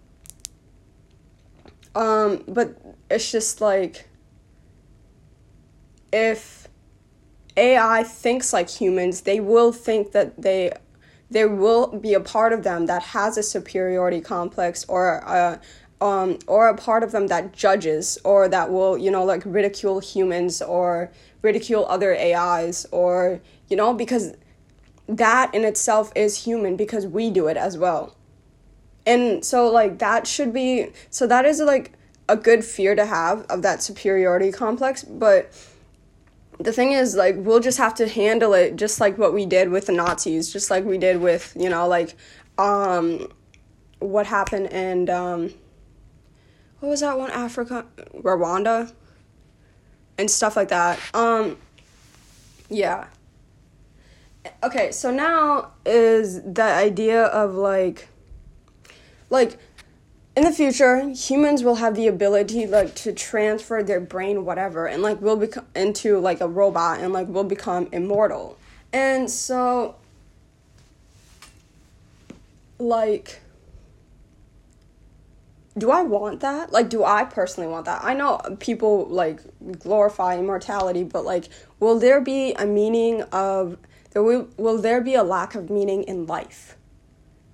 um 1.94 2.44
but 2.46 2.80
it's 3.10 3.32
just 3.32 3.60
like 3.60 4.08
if 6.12 6.68
ai 7.56 8.04
thinks 8.04 8.52
like 8.52 8.68
humans 8.68 9.22
they 9.22 9.40
will 9.40 9.72
think 9.72 10.12
that 10.12 10.40
they 10.40 10.72
there 11.30 11.48
will 11.48 11.88
be 11.88 12.14
a 12.14 12.20
part 12.20 12.52
of 12.52 12.62
them 12.62 12.86
that 12.86 13.02
has 13.02 13.36
a 13.36 13.42
superiority 13.42 14.20
complex 14.20 14.84
or 14.88 15.16
a, 15.26 15.60
um, 16.00 16.38
or 16.46 16.68
a 16.68 16.76
part 16.76 17.02
of 17.02 17.12
them 17.12 17.26
that 17.26 17.52
judges 17.52 18.18
or 18.24 18.48
that 18.48 18.70
will, 18.70 18.96
you 18.96 19.10
know, 19.10 19.24
like 19.24 19.42
ridicule 19.44 20.00
humans 20.00 20.62
or 20.62 21.10
ridicule 21.42 21.86
other 21.86 22.14
AIs 22.16 22.86
or, 22.90 23.40
you 23.68 23.76
know, 23.76 23.94
because 23.94 24.34
that 25.08 25.54
in 25.54 25.64
itself 25.64 26.12
is 26.14 26.44
human 26.44 26.76
because 26.76 27.06
we 27.06 27.30
do 27.30 27.46
it 27.46 27.56
as 27.56 27.78
well. 27.78 28.14
And 29.06 29.44
so, 29.44 29.70
like, 29.70 29.98
that 30.00 30.26
should 30.26 30.52
be, 30.52 30.90
so 31.10 31.26
that 31.26 31.46
is 31.46 31.60
like 31.60 31.92
a 32.28 32.36
good 32.36 32.64
fear 32.64 32.94
to 32.94 33.06
have 33.06 33.46
of 33.46 33.62
that 33.62 33.82
superiority 33.82 34.52
complex. 34.52 35.02
But 35.02 35.50
the 36.58 36.72
thing 36.72 36.92
is, 36.92 37.14
like, 37.14 37.36
we'll 37.38 37.60
just 37.60 37.78
have 37.78 37.94
to 37.94 38.08
handle 38.08 38.52
it 38.52 38.76
just 38.76 39.00
like 39.00 39.16
what 39.16 39.32
we 39.32 39.46
did 39.46 39.70
with 39.70 39.86
the 39.86 39.92
Nazis, 39.92 40.52
just 40.52 40.70
like 40.70 40.84
we 40.84 40.98
did 40.98 41.20
with, 41.20 41.56
you 41.58 41.70
know, 41.70 41.88
like, 41.88 42.16
um, 42.58 43.28
what 44.00 44.26
happened 44.26 44.70
and, 44.72 45.08
um, 45.08 45.54
what 46.80 46.90
was 46.90 47.00
that 47.00 47.18
one 47.18 47.30
Africa 47.30 47.86
Rwanda 48.14 48.92
and 50.18 50.30
stuff 50.30 50.56
like 50.56 50.68
that. 50.68 50.98
Um 51.14 51.56
yeah. 52.68 53.06
Okay, 54.62 54.92
so 54.92 55.10
now 55.10 55.72
is 55.86 56.42
the 56.42 56.62
idea 56.62 57.24
of 57.24 57.54
like 57.54 58.08
like 59.30 59.58
in 60.36 60.44
the 60.44 60.52
future 60.52 61.08
humans 61.10 61.64
will 61.64 61.76
have 61.76 61.96
the 61.96 62.06
ability 62.06 62.66
like 62.66 62.94
to 62.94 63.12
transfer 63.12 63.82
their 63.82 64.00
brain 64.00 64.44
whatever 64.44 64.86
and 64.86 65.02
like 65.02 65.20
we'll 65.20 65.36
become 65.36 65.66
into 65.74 66.18
like 66.18 66.40
a 66.40 66.46
robot 66.46 67.00
and 67.00 67.12
like 67.12 67.26
we'll 67.26 67.42
become 67.42 67.88
immortal 67.90 68.56
and 68.92 69.28
so 69.28 69.96
like 72.78 73.40
do 75.78 75.90
I 75.90 76.02
want 76.02 76.40
that? 76.40 76.72
Like, 76.72 76.88
do 76.88 77.04
I 77.04 77.24
personally 77.24 77.68
want 77.68 77.86
that? 77.86 78.04
I 78.04 78.14
know 78.14 78.40
people 78.60 79.06
like 79.06 79.40
glorify 79.78 80.38
immortality, 80.38 81.04
but 81.04 81.24
like, 81.24 81.48
will 81.80 81.98
there 81.98 82.20
be 82.20 82.52
a 82.54 82.66
meaning 82.66 83.22
of 83.22 83.76
there 84.10 84.22
will 84.22 84.48
will 84.56 84.78
there 84.78 85.00
be 85.00 85.14
a 85.14 85.22
lack 85.22 85.54
of 85.54 85.70
meaning 85.70 86.02
in 86.04 86.26
life? 86.26 86.76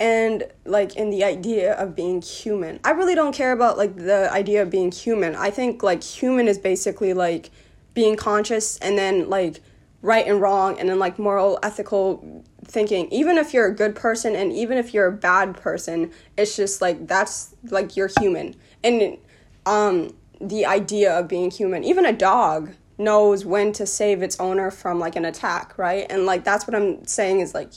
And 0.01 0.45
like 0.65 0.97
in 0.97 1.11
the 1.11 1.25
idea 1.25 1.75
of 1.75 1.95
being 1.95 2.21
human. 2.21 2.81
I 2.85 2.91
really 2.91 3.15
don't 3.15 3.35
care 3.35 3.53
about 3.53 3.79
like 3.79 3.97
the 3.97 4.31
idea 4.33 4.63
of 4.63 4.71
being 4.71 4.91
human. 4.91 5.37
I 5.37 5.51
think 5.51 5.83
like 5.83 6.03
human 6.03 6.49
is 6.49 6.59
basically 6.59 7.15
like 7.15 7.51
being 7.95 8.17
conscious 8.17 8.77
and 8.79 8.99
then 8.99 9.31
like 9.31 9.61
right 10.03 10.27
and 10.27 10.41
wrong 10.41 10.79
and 10.79 10.89
then 10.89 10.99
like 10.99 11.19
moral 11.19 11.59
ethical 11.63 12.45
thinking 12.65 13.09
even 13.11 13.39
if 13.39 13.55
you're 13.55 13.67
a 13.67 13.75
good 13.75 13.95
person 13.95 14.35
and 14.35 14.53
even 14.53 14.79
if 14.79 14.93
you're 14.95 15.07
a 15.07 15.13
bad 15.13 15.57
person 15.57 16.11
it's 16.37 16.57
just 16.57 16.81
like 16.81 17.07
that's 17.07 17.55
like 17.71 17.97
you're 17.97 18.11
human. 18.19 18.55
And 18.83 19.19
um 19.67 20.15
the 20.41 20.67
idea 20.67 21.19
of 21.19 21.29
being 21.29 21.51
human 21.51 21.85
even 21.85 22.05
a 22.05 22.13
dog 22.13 22.73
knows 22.97 23.45
when 23.45 23.73
to 23.73 23.87
save 23.87 24.23
its 24.23 24.39
owner 24.39 24.71
from 24.71 24.99
like 24.99 25.17
an 25.17 25.25
attack 25.25 25.77
right? 25.79 26.07
And 26.11 26.27
like 26.27 26.45
that's 26.45 26.67
what 26.67 26.75
i'm 26.75 27.05
saying 27.07 27.41
is 27.41 27.55
like 27.55 27.73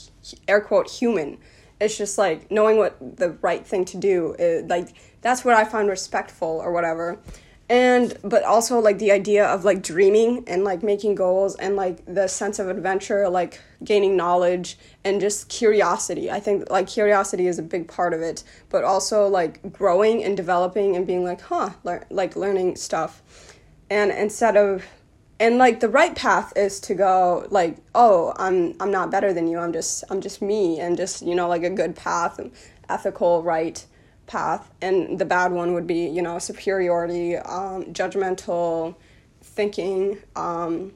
air 0.46 0.60
quote 0.60 0.90
human. 0.90 1.38
It's 1.80 1.96
just 1.96 2.18
like 2.18 2.50
knowing 2.50 2.76
what 2.76 2.96
the 3.18 3.30
right 3.40 3.64
thing 3.64 3.84
to 3.86 3.96
do 3.96 4.34
is, 4.38 4.68
like 4.68 4.88
that's 5.20 5.44
what 5.44 5.54
i 5.54 5.64
find 5.64 5.88
respectful 5.88 6.48
or 6.48 6.72
whatever 6.72 7.18
and 7.70 8.16
but 8.22 8.42
also 8.44 8.78
like 8.78 8.98
the 8.98 9.12
idea 9.12 9.46
of 9.46 9.64
like 9.64 9.82
dreaming 9.82 10.42
and 10.46 10.64
like 10.64 10.82
making 10.82 11.14
goals 11.14 11.54
and 11.56 11.76
like 11.76 12.02
the 12.06 12.26
sense 12.26 12.58
of 12.58 12.68
adventure 12.68 13.28
like 13.28 13.60
gaining 13.84 14.16
knowledge 14.16 14.78
and 15.04 15.20
just 15.20 15.48
curiosity. 15.48 16.30
I 16.30 16.40
think 16.40 16.70
like 16.70 16.86
curiosity 16.86 17.46
is 17.46 17.58
a 17.58 17.62
big 17.62 17.86
part 17.88 18.14
of 18.14 18.22
it 18.22 18.42
but 18.70 18.84
also 18.84 19.28
like 19.28 19.72
growing 19.72 20.24
and 20.24 20.36
developing 20.36 20.96
and 20.96 21.06
being 21.06 21.24
like 21.24 21.42
huh 21.42 21.70
like 21.84 22.36
learning 22.36 22.76
stuff. 22.76 23.22
And 23.90 24.10
instead 24.10 24.56
of 24.56 24.84
and 25.38 25.58
like 25.58 25.80
the 25.80 25.88
right 25.88 26.16
path 26.16 26.52
is 26.56 26.80
to 26.80 26.94
go 26.94 27.46
like 27.50 27.76
oh 27.94 28.32
i'm 28.38 28.74
i'm 28.80 28.90
not 28.90 29.10
better 29.10 29.34
than 29.34 29.46
you. 29.46 29.58
I'm 29.58 29.74
just 29.74 30.04
i'm 30.08 30.22
just 30.22 30.40
me 30.40 30.80
and 30.80 30.96
just 30.96 31.20
you 31.20 31.34
know 31.34 31.48
like 31.48 31.64
a 31.64 31.70
good 31.70 31.94
path 31.94 32.38
and 32.38 32.50
ethical 32.88 33.42
right 33.42 33.84
path 34.28 34.70
and 34.80 35.18
the 35.18 35.24
bad 35.24 35.50
one 35.52 35.74
would 35.74 35.86
be 35.86 36.06
you 36.06 36.22
know 36.22 36.38
superiority 36.38 37.36
um, 37.36 37.84
judgmental 37.86 38.94
thinking 39.42 40.18
um, 40.36 40.92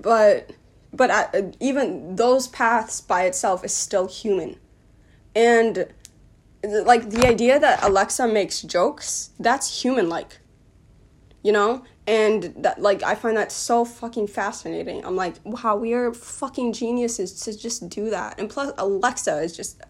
but 0.00 0.50
but 0.92 1.10
at, 1.10 1.56
even 1.60 2.16
those 2.16 2.48
paths 2.48 3.00
by 3.00 3.24
itself 3.24 3.64
is 3.64 3.74
still 3.74 4.06
human. 4.06 4.56
And 5.34 5.86
like 6.62 7.10
the 7.10 7.26
idea 7.26 7.58
that 7.58 7.82
alexa 7.82 8.28
makes 8.28 8.62
jokes 8.62 9.30
that's 9.40 9.82
human 9.82 10.08
like 10.08 10.38
you 11.42 11.50
know? 11.50 11.82
And 12.06 12.54
that 12.58 12.80
like 12.80 13.02
i 13.02 13.14
find 13.14 13.36
that 13.36 13.50
so 13.50 13.84
fucking 13.84 14.26
fascinating. 14.26 15.04
I'm 15.04 15.16
like 15.16 15.36
wow 15.44 15.76
we 15.76 15.94
are 15.94 16.12
fucking 16.12 16.72
geniuses 16.72 17.40
to 17.42 17.58
just 17.58 17.88
do 17.88 18.10
that. 18.10 18.38
And 18.38 18.48
plus 18.50 18.72
alexa 18.78 19.38
is 19.38 19.56
just 19.56 19.80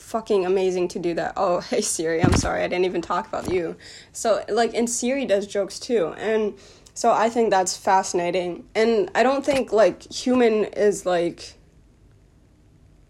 fucking 0.00 0.46
amazing 0.46 0.88
to 0.88 0.98
do 0.98 1.14
that. 1.14 1.34
Oh, 1.36 1.60
hey 1.70 1.80
Siri, 1.80 2.22
I'm 2.22 2.34
sorry, 2.34 2.62
I 2.62 2.68
didn't 2.68 2.86
even 2.86 3.02
talk 3.02 3.28
about 3.28 3.50
you. 3.50 3.76
So, 4.12 4.44
like, 4.48 4.74
and 4.74 4.88
Siri 4.88 5.26
does 5.26 5.46
jokes 5.46 5.78
too. 5.78 6.14
And 6.18 6.54
so 6.94 7.12
I 7.12 7.28
think 7.28 7.50
that's 7.50 7.76
fascinating. 7.76 8.64
And 8.74 9.10
I 9.14 9.22
don't 9.22 9.44
think, 9.44 9.72
like, 9.72 10.02
human 10.12 10.64
is 10.64 11.06
like 11.06 11.54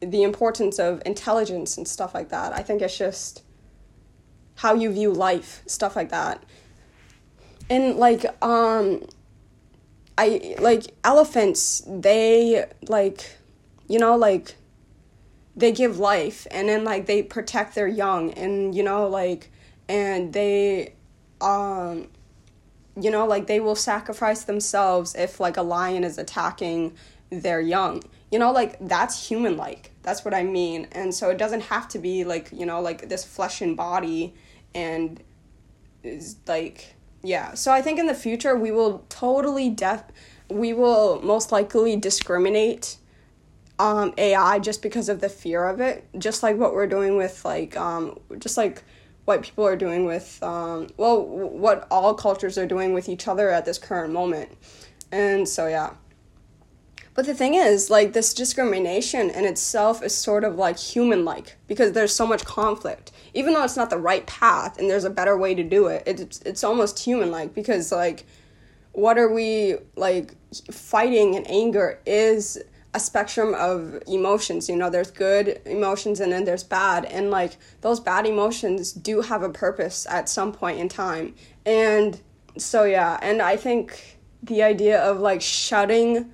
the 0.00 0.22
importance 0.22 0.78
of 0.78 1.02
intelligence 1.04 1.76
and 1.76 1.86
stuff 1.86 2.14
like 2.14 2.30
that. 2.30 2.52
I 2.52 2.62
think 2.62 2.82
it's 2.82 2.96
just 2.96 3.42
how 4.56 4.74
you 4.74 4.92
view 4.92 5.12
life, 5.12 5.62
stuff 5.66 5.96
like 5.96 6.10
that. 6.10 6.42
And, 7.68 7.96
like, 7.96 8.24
um, 8.44 9.02
I 10.18 10.56
like 10.58 10.94
elephants, 11.04 11.82
they, 11.86 12.66
like, 12.88 13.38
you 13.88 13.98
know, 13.98 14.16
like, 14.16 14.56
they 15.56 15.72
give 15.72 15.98
life 15.98 16.46
and 16.50 16.68
then 16.68 16.84
like 16.84 17.06
they 17.06 17.22
protect 17.22 17.74
their 17.74 17.88
young 17.88 18.32
and 18.32 18.74
you 18.74 18.82
know 18.82 19.08
like 19.08 19.50
and 19.88 20.32
they 20.32 20.94
um 21.40 22.08
you 23.00 23.10
know 23.10 23.26
like 23.26 23.46
they 23.46 23.60
will 23.60 23.74
sacrifice 23.74 24.44
themselves 24.44 25.14
if 25.14 25.40
like 25.40 25.56
a 25.56 25.62
lion 25.62 26.04
is 26.04 26.18
attacking 26.18 26.94
their 27.30 27.60
young. 27.60 28.02
You 28.30 28.38
know 28.38 28.52
like 28.52 28.76
that's 28.80 29.28
human 29.28 29.56
like 29.56 29.90
that's 30.02 30.24
what 30.24 30.34
i 30.34 30.42
mean. 30.42 30.86
And 30.92 31.14
so 31.14 31.30
it 31.30 31.38
doesn't 31.38 31.62
have 31.62 31.88
to 31.88 31.98
be 31.98 32.24
like 32.24 32.50
you 32.52 32.66
know 32.66 32.80
like 32.80 33.08
this 33.08 33.24
flesh 33.24 33.60
and 33.60 33.76
body 33.76 34.34
and 34.74 35.22
is 36.02 36.36
like 36.46 36.94
yeah. 37.22 37.54
So 37.54 37.72
i 37.72 37.82
think 37.82 37.98
in 37.98 38.06
the 38.06 38.14
future 38.14 38.56
we 38.56 38.70
will 38.70 39.04
totally 39.08 39.68
def 39.68 40.04
we 40.48 40.72
will 40.72 41.20
most 41.22 41.52
likely 41.52 41.96
discriminate 41.96 42.96
um, 43.80 44.12
AI 44.18 44.58
just 44.58 44.82
because 44.82 45.08
of 45.08 45.22
the 45.22 45.28
fear 45.30 45.64
of 45.64 45.80
it, 45.80 46.06
just 46.18 46.42
like 46.42 46.58
what 46.58 46.74
we're 46.74 46.86
doing 46.86 47.16
with 47.16 47.42
like 47.46 47.74
um, 47.78 48.18
just 48.38 48.58
like 48.58 48.82
what 49.24 49.42
people 49.42 49.66
are 49.66 49.76
doing 49.76 50.04
with 50.04 50.38
um, 50.42 50.88
well 50.98 51.24
what 51.24 51.86
all 51.90 52.12
cultures 52.12 52.58
are 52.58 52.66
doing 52.66 52.92
with 52.92 53.08
each 53.08 53.26
other 53.26 53.48
at 53.48 53.64
this 53.64 53.78
current 53.78 54.12
moment, 54.12 54.50
and 55.10 55.48
so 55.48 55.66
yeah. 55.66 55.94
But 57.14 57.24
the 57.24 57.34
thing 57.34 57.54
is, 57.54 57.88
like 57.88 58.12
this 58.12 58.34
discrimination 58.34 59.30
in 59.30 59.46
itself 59.46 60.02
is 60.02 60.14
sort 60.14 60.44
of 60.44 60.56
like 60.56 60.78
human 60.78 61.24
like 61.24 61.56
because 61.66 61.92
there's 61.92 62.14
so 62.14 62.26
much 62.26 62.44
conflict. 62.44 63.12
Even 63.32 63.54
though 63.54 63.64
it's 63.64 63.76
not 63.76 63.88
the 63.88 63.98
right 63.98 64.26
path 64.26 64.78
and 64.78 64.90
there's 64.90 65.04
a 65.04 65.10
better 65.10 65.38
way 65.38 65.54
to 65.54 65.62
do 65.62 65.86
it, 65.86 66.02
it's 66.04 66.40
it's 66.42 66.62
almost 66.62 66.98
human 66.98 67.30
like 67.30 67.54
because 67.54 67.90
like 67.90 68.26
what 68.92 69.16
are 69.16 69.32
we 69.32 69.76
like 69.96 70.34
fighting 70.70 71.34
and 71.34 71.48
anger 71.50 71.98
is 72.04 72.58
a 72.92 73.00
spectrum 73.00 73.54
of 73.54 74.02
emotions 74.08 74.68
you 74.68 74.74
know 74.74 74.90
there's 74.90 75.10
good 75.10 75.60
emotions 75.64 76.18
and 76.20 76.32
then 76.32 76.44
there's 76.44 76.64
bad 76.64 77.04
and 77.04 77.30
like 77.30 77.56
those 77.82 78.00
bad 78.00 78.26
emotions 78.26 78.92
do 78.92 79.20
have 79.20 79.42
a 79.42 79.48
purpose 79.50 80.06
at 80.10 80.28
some 80.28 80.52
point 80.52 80.78
in 80.78 80.88
time. 80.88 81.34
And 81.64 82.20
so 82.58 82.82
yeah 82.82 83.16
and 83.22 83.40
i 83.40 83.56
think 83.56 84.18
the 84.42 84.62
idea 84.62 85.00
of 85.00 85.20
like 85.20 85.40
shutting 85.40 86.32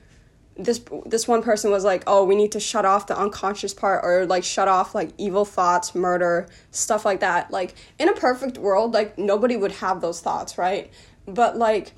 this 0.56 0.80
this 1.04 1.28
one 1.28 1.42
person 1.42 1.70
was 1.70 1.84
like 1.84 2.02
oh 2.06 2.24
we 2.24 2.34
need 2.34 2.52
to 2.52 2.60
shut 2.60 2.86
off 2.86 3.06
the 3.06 3.18
unconscious 3.18 3.74
part 3.74 4.02
or 4.02 4.24
like 4.24 4.42
shut 4.42 4.68
off 4.68 4.94
like 4.94 5.10
evil 5.18 5.44
thoughts 5.44 5.94
murder 5.94 6.48
stuff 6.70 7.04
like 7.04 7.20
that. 7.20 7.50
Like 7.50 7.74
in 7.98 8.08
a 8.08 8.14
perfect 8.14 8.56
world 8.56 8.94
like 8.94 9.18
nobody 9.18 9.56
would 9.56 9.72
have 9.72 10.00
those 10.00 10.20
thoughts 10.20 10.56
right? 10.56 10.90
But 11.26 11.58
like 11.58 11.92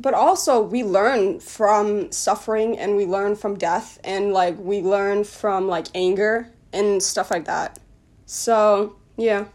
but 0.00 0.14
also 0.14 0.60
we 0.60 0.84
learn 0.84 1.40
from 1.40 2.10
suffering 2.12 2.78
and 2.78 2.96
we 2.96 3.04
learn 3.04 3.36
from 3.36 3.56
death 3.56 3.98
and 4.04 4.32
like 4.32 4.56
we 4.58 4.80
learn 4.80 5.24
from 5.24 5.66
like 5.66 5.86
anger 5.94 6.50
and 6.72 7.02
stuff 7.02 7.30
like 7.30 7.46
that. 7.46 7.78
So 8.26 8.96
yeah. 9.16 9.46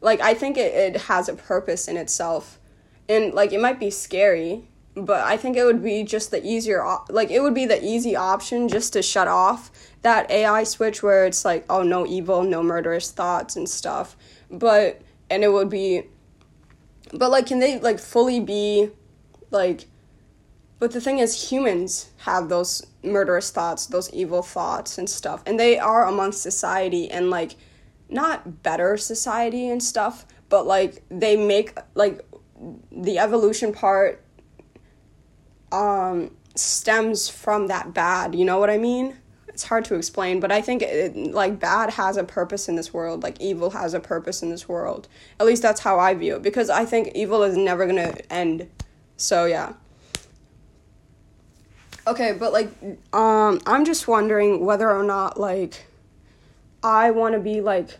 Like 0.00 0.20
i 0.20 0.34
think 0.34 0.56
it, 0.58 0.74
it 0.74 1.00
has 1.02 1.28
a 1.28 1.34
purpose 1.34 1.88
in 1.88 1.96
itself. 1.96 2.58
And 3.08 3.34
like 3.34 3.52
it 3.52 3.60
might 3.60 3.80
be 3.80 3.90
scary 3.90 4.68
but 4.96 5.20
i 5.24 5.36
think 5.36 5.56
it 5.56 5.64
would 5.64 5.82
be 5.82 6.04
just 6.04 6.30
the 6.30 6.46
easier 6.46 6.84
like 7.10 7.28
it 7.28 7.40
would 7.40 7.52
be 7.52 7.66
the 7.66 7.84
easy 7.84 8.14
option 8.14 8.68
just 8.68 8.92
to 8.92 9.02
shut 9.02 9.26
off 9.26 9.72
that 10.02 10.30
ai 10.30 10.62
switch 10.62 11.02
where 11.02 11.26
it's 11.26 11.44
like 11.44 11.64
oh 11.68 11.82
no 11.82 12.06
evil 12.06 12.44
no 12.44 12.62
murderous 12.62 13.10
thoughts 13.10 13.56
and 13.56 13.68
stuff. 13.68 14.16
But 14.50 15.02
and 15.28 15.42
it 15.42 15.52
would 15.52 15.68
be 15.68 16.04
but 17.12 17.30
like 17.30 17.46
can 17.46 17.58
they 17.58 17.78
like 17.80 17.98
fully 17.98 18.40
be 18.40 18.90
like, 19.54 19.86
but 20.78 20.90
the 20.90 21.00
thing 21.00 21.18
is, 21.18 21.50
humans 21.50 22.10
have 22.18 22.48
those 22.48 22.86
murderous 23.02 23.50
thoughts, 23.50 23.86
those 23.86 24.12
evil 24.12 24.42
thoughts 24.42 24.98
and 24.98 25.08
stuff, 25.08 25.42
and 25.46 25.58
they 25.58 25.78
are 25.78 26.06
amongst 26.06 26.42
society 26.42 27.10
and 27.10 27.30
like 27.30 27.54
not 28.10 28.62
better 28.62 28.96
society 28.96 29.68
and 29.68 29.82
stuff, 29.82 30.26
but 30.48 30.66
like 30.66 31.02
they 31.08 31.36
make 31.36 31.78
like 31.94 32.20
the 32.92 33.18
evolution 33.18 33.72
part 33.72 34.22
um 35.72 36.30
stems 36.54 37.28
from 37.28 37.66
that 37.68 37.94
bad, 37.94 38.34
you 38.34 38.44
know 38.44 38.58
what 38.58 38.70
I 38.70 38.78
mean? 38.78 39.16
It's 39.48 39.64
hard 39.64 39.84
to 39.86 39.94
explain, 39.94 40.40
but 40.40 40.50
I 40.50 40.60
think 40.60 40.82
it, 40.82 41.16
like 41.32 41.60
bad 41.60 41.90
has 41.90 42.16
a 42.16 42.24
purpose 42.24 42.68
in 42.68 42.76
this 42.76 42.92
world, 42.92 43.22
like 43.22 43.40
evil 43.40 43.70
has 43.70 43.94
a 43.94 44.00
purpose 44.00 44.42
in 44.42 44.50
this 44.50 44.68
world. 44.68 45.08
At 45.38 45.46
least 45.46 45.62
that's 45.62 45.80
how 45.80 45.98
I 45.98 46.14
view 46.14 46.36
it 46.36 46.42
because 46.42 46.70
I 46.70 46.84
think 46.84 47.12
evil 47.14 47.42
is 47.42 47.56
never 47.56 47.86
going 47.86 47.96
to 47.96 48.32
end. 48.32 48.68
So 49.16 49.44
yeah. 49.46 49.74
Okay, 52.06 52.32
but 52.32 52.52
like 52.52 52.70
um 53.12 53.60
I'm 53.66 53.84
just 53.84 54.06
wondering 54.06 54.64
whether 54.64 54.90
or 54.90 55.04
not 55.04 55.38
like 55.38 55.86
I 56.82 57.10
want 57.10 57.34
to 57.34 57.40
be 57.40 57.60
like 57.60 57.98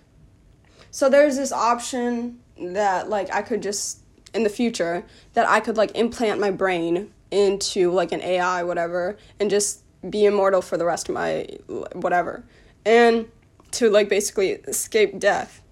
so 0.91 1.09
there's 1.09 1.37
this 1.37 1.53
option 1.53 2.41
that 2.59 3.09
like 3.09 3.33
I 3.35 3.43
could 3.43 3.63
just 3.63 4.01
in 4.35 4.43
the 4.43 4.51
future 4.51 5.05
that 5.33 5.49
I 5.49 5.61
could 5.61 5.77
like 5.77 5.97
implant 5.97 6.41
my 6.41 6.51
brain 6.51 7.11
into 7.31 7.91
like 7.91 8.13
an 8.13 8.21
AI 8.21 8.63
whatever 8.63 9.17
and 9.41 9.49
just 9.49 9.81
be 10.09 10.25
immortal 10.27 10.61
for 10.61 10.77
the 10.77 10.85
rest 10.85 11.09
of 11.09 11.15
my 11.15 11.49
whatever 11.95 12.45
and 12.85 13.27
to 13.73 13.89
like 13.91 14.09
basically 14.09 14.51
escape 14.51 15.19
death 15.19 15.63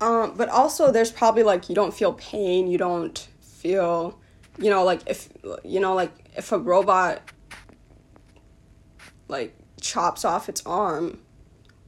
um, 0.00 0.34
but 0.36 0.48
also 0.48 0.90
there's 0.90 1.12
probably 1.12 1.42
like 1.42 1.68
you 1.68 1.74
don't 1.74 1.92
feel 1.92 2.14
pain 2.14 2.66
you 2.66 2.78
don't 2.78 3.28
feel 3.60 4.18
you 4.58 4.70
know 4.70 4.84
like 4.84 5.00
if 5.06 5.28
you 5.64 5.80
know 5.80 5.94
like 5.94 6.12
if 6.36 6.50
a 6.52 6.58
robot 6.58 7.20
like 9.28 9.54
chops 9.80 10.24
off 10.24 10.48
its 10.48 10.62
arm 10.64 11.18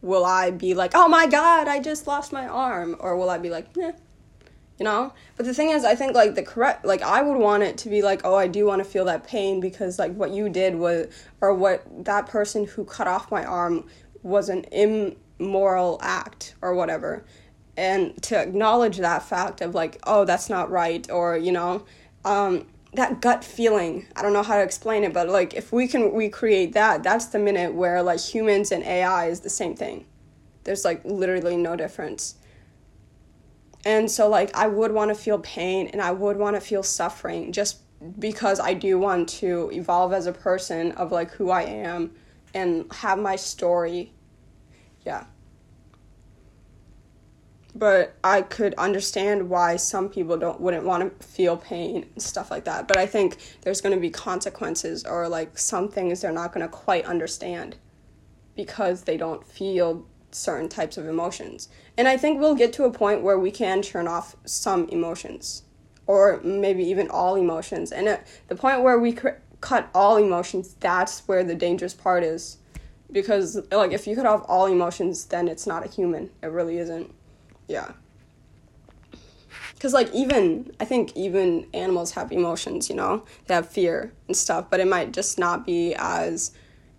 will 0.03 0.25
i 0.25 0.51
be 0.51 0.75
like 0.75 0.93
oh 0.95 1.09
my 1.09 1.27
god 1.27 1.69
i 1.69 1.81
just 1.81 2.07
lost 2.07 2.33
my 2.33 2.47
arm 2.47 2.95
or 3.01 3.17
will 3.17 3.31
i 3.31 3.39
be 3.39 3.49
like 3.49 3.67
eh, 3.79 3.93
you 4.79 4.85
know? 4.85 5.13
But 5.37 5.47
the 5.47 5.55
thing 5.55 5.71
is 5.71 5.85
i 5.85 5.95
think 5.95 6.15
like 6.15 6.35
the 6.35 6.43
correct 6.43 6.85
like 6.85 7.03
i 7.03 7.23
would 7.23 7.39
want 7.39 7.63
it 7.63 7.79
to 7.79 7.89
be 7.89 8.03
like 8.03 8.21
oh 8.25 8.35
i 8.35 8.47
do 8.47 8.67
want 8.67 8.81
to 8.81 8.89
feel 8.89 9.07
that 9.07 9.27
pain 9.27 9.61
because 9.61 9.99
like 9.99 10.15
what 10.15 10.31
you 10.31 10.49
did 10.49 10.75
was 10.75 11.07
or 11.41 11.55
what 11.55 11.85
that 12.05 12.27
person 12.27 12.67
who 12.67 12.85
cut 12.85 13.07
off 13.07 13.31
my 13.31 13.45
arm 13.45 13.87
was 14.23 14.49
an 14.49 14.65
immoral 14.73 15.99
act 16.03 16.55
or 16.61 16.75
whatever 16.75 17.25
and 17.77 18.21
to 18.23 18.37
acknowledge 18.39 18.99
that 18.99 19.23
fact 19.23 19.61
of 19.61 19.75
like 19.75 19.99
oh 20.05 20.25
that's 20.25 20.51
not 20.51 20.71
right 20.71 21.11
or 21.11 21.37
you 21.37 21.53
know 21.53 21.85
um 22.25 22.67
that 22.95 23.23
gut 23.23 23.43
feeling 23.43 24.07
i 24.15 24.23
don't 24.23 24.35
know 24.35 24.43
how 24.43 24.57
to 24.57 24.63
explain 24.63 25.05
it 25.05 25.13
but 25.13 25.29
like 25.29 25.55
if 25.55 25.73
we 25.73 25.89
can 25.89 26.13
recreate 26.15 26.75
that 26.75 27.03
that's 27.03 27.27
the 27.27 27.39
minute 27.39 27.73
where 27.73 28.03
like 28.03 28.21
humans 28.21 28.71
and 28.71 28.85
ai 28.85 29.27
is 29.27 29.41
the 29.41 29.51
same 29.51 29.75
thing. 29.75 30.05
There's 30.65 30.85
like 30.85 31.05
literally 31.05 31.57
no 31.57 31.75
difference. 31.75 32.37
And 33.85 34.11
so 34.11 34.29
like 34.29 34.55
i 34.55 34.67
would 34.69 34.93
want 34.93 35.09
to 35.09 35.15
feel 35.15 35.39
pain 35.39 35.89
and 35.89 36.01
i 36.01 36.13
would 36.13 36.37
want 36.37 36.55
to 36.55 36.61
feel 36.61 36.83
suffering 36.83 37.51
just 37.53 37.79
because 38.19 38.61
i 38.61 38.75
do 38.75 38.99
want 38.99 39.29
to 39.29 39.71
evolve 39.73 40.13
as 40.13 40.27
a 40.27 40.33
person 40.33 40.93
of 40.93 41.11
like 41.11 41.31
who 41.33 41.51
i 41.51 41.63
am 41.63 42.13
and 42.55 42.93
have 42.93 43.19
my 43.19 43.35
story. 43.35 44.13
Yeah 45.05 45.25
but 47.75 48.15
I 48.23 48.43
could 48.43 48.75
understand 48.75 49.49
why 49.49 49.77
some 49.77 50.09
people 50.09 50.37
don't 50.37 50.61
wouldn't 50.61 50.85
want 50.85 51.21
to 51.21 51.27
feel 51.27 51.57
pain 51.57 52.07
and 52.13 52.23
stuff 52.23 52.51
like 52.51 52.65
that. 52.65 52.87
But 52.87 52.99
I 52.99 53.07
think 53.07 53.39
there's 53.63 53.81
going 53.81 53.95
to 53.95 54.01
be 54.01 54.11
consequences 54.11 55.05
or 55.05 55.29
like 55.29 55.57
some 55.57 55.89
things 55.89 56.21
they're 56.21 56.33
not 56.33 56.53
going 56.53 56.67
to 56.67 56.69
quite 56.69 57.07
understand 57.07 57.77
because 58.55 59.03
they 59.03 59.17
don't 59.17 59.47
feel 59.47 60.07
certain 60.31 60.69
types 60.69 60.99
of 60.99 61.07
emotions. 61.07 61.69
And 61.97 62.09
I 62.09 62.17
think 62.17 62.41
we'll 62.41 62.55
get 62.55 62.73
to 62.75 62.85
a 62.85 62.91
point 62.91 63.23
where 63.23 63.39
we 63.39 63.51
can 63.51 63.83
turn 63.83 64.07
off 64.07 64.37
some 64.45 64.89
emotions 64.91 65.63
or 66.07 66.41
maybe 66.43 66.85
even 66.85 67.09
all 67.09 67.37
emotions. 67.37 67.93
And 67.93 68.09
at 68.09 68.27
the 68.49 68.57
point 68.57 68.83
where 68.83 68.99
we 68.99 69.17
cut 69.61 69.89
all 69.95 70.17
emotions, 70.17 70.75
that's 70.81 71.21
where 71.21 71.45
the 71.45 71.55
dangerous 71.55 71.95
part 71.95 72.23
is. 72.23 72.59
Because 73.11 73.61
like 73.71 73.93
if 73.93 74.07
you 74.07 74.15
cut 74.17 74.27
off 74.27 74.45
all 74.49 74.67
emotions, 74.67 75.27
then 75.27 75.49
it's 75.49 75.67
not 75.67 75.87
a 75.87 75.89
human. 75.89 76.31
It 76.43 76.49
really 76.49 76.79
isn't. 76.79 77.15
Yeah. 77.73 77.93
Cause 79.81 79.95
like 79.95 80.13
even 80.13 80.73
I 80.79 80.85
think 80.85 81.17
even 81.17 81.67
animals 81.73 82.13
have 82.13 82.31
emotions, 82.31 82.91
you 82.91 82.95
know, 82.95 83.25
they 83.47 83.55
have 83.55 83.67
fear 83.67 84.13
and 84.29 84.37
stuff, 84.37 84.67
but 84.69 84.79
it 84.79 84.87
might 84.87 85.13
just 85.13 85.39
not 85.39 85.65
be 85.65 85.95
as, 85.97 86.53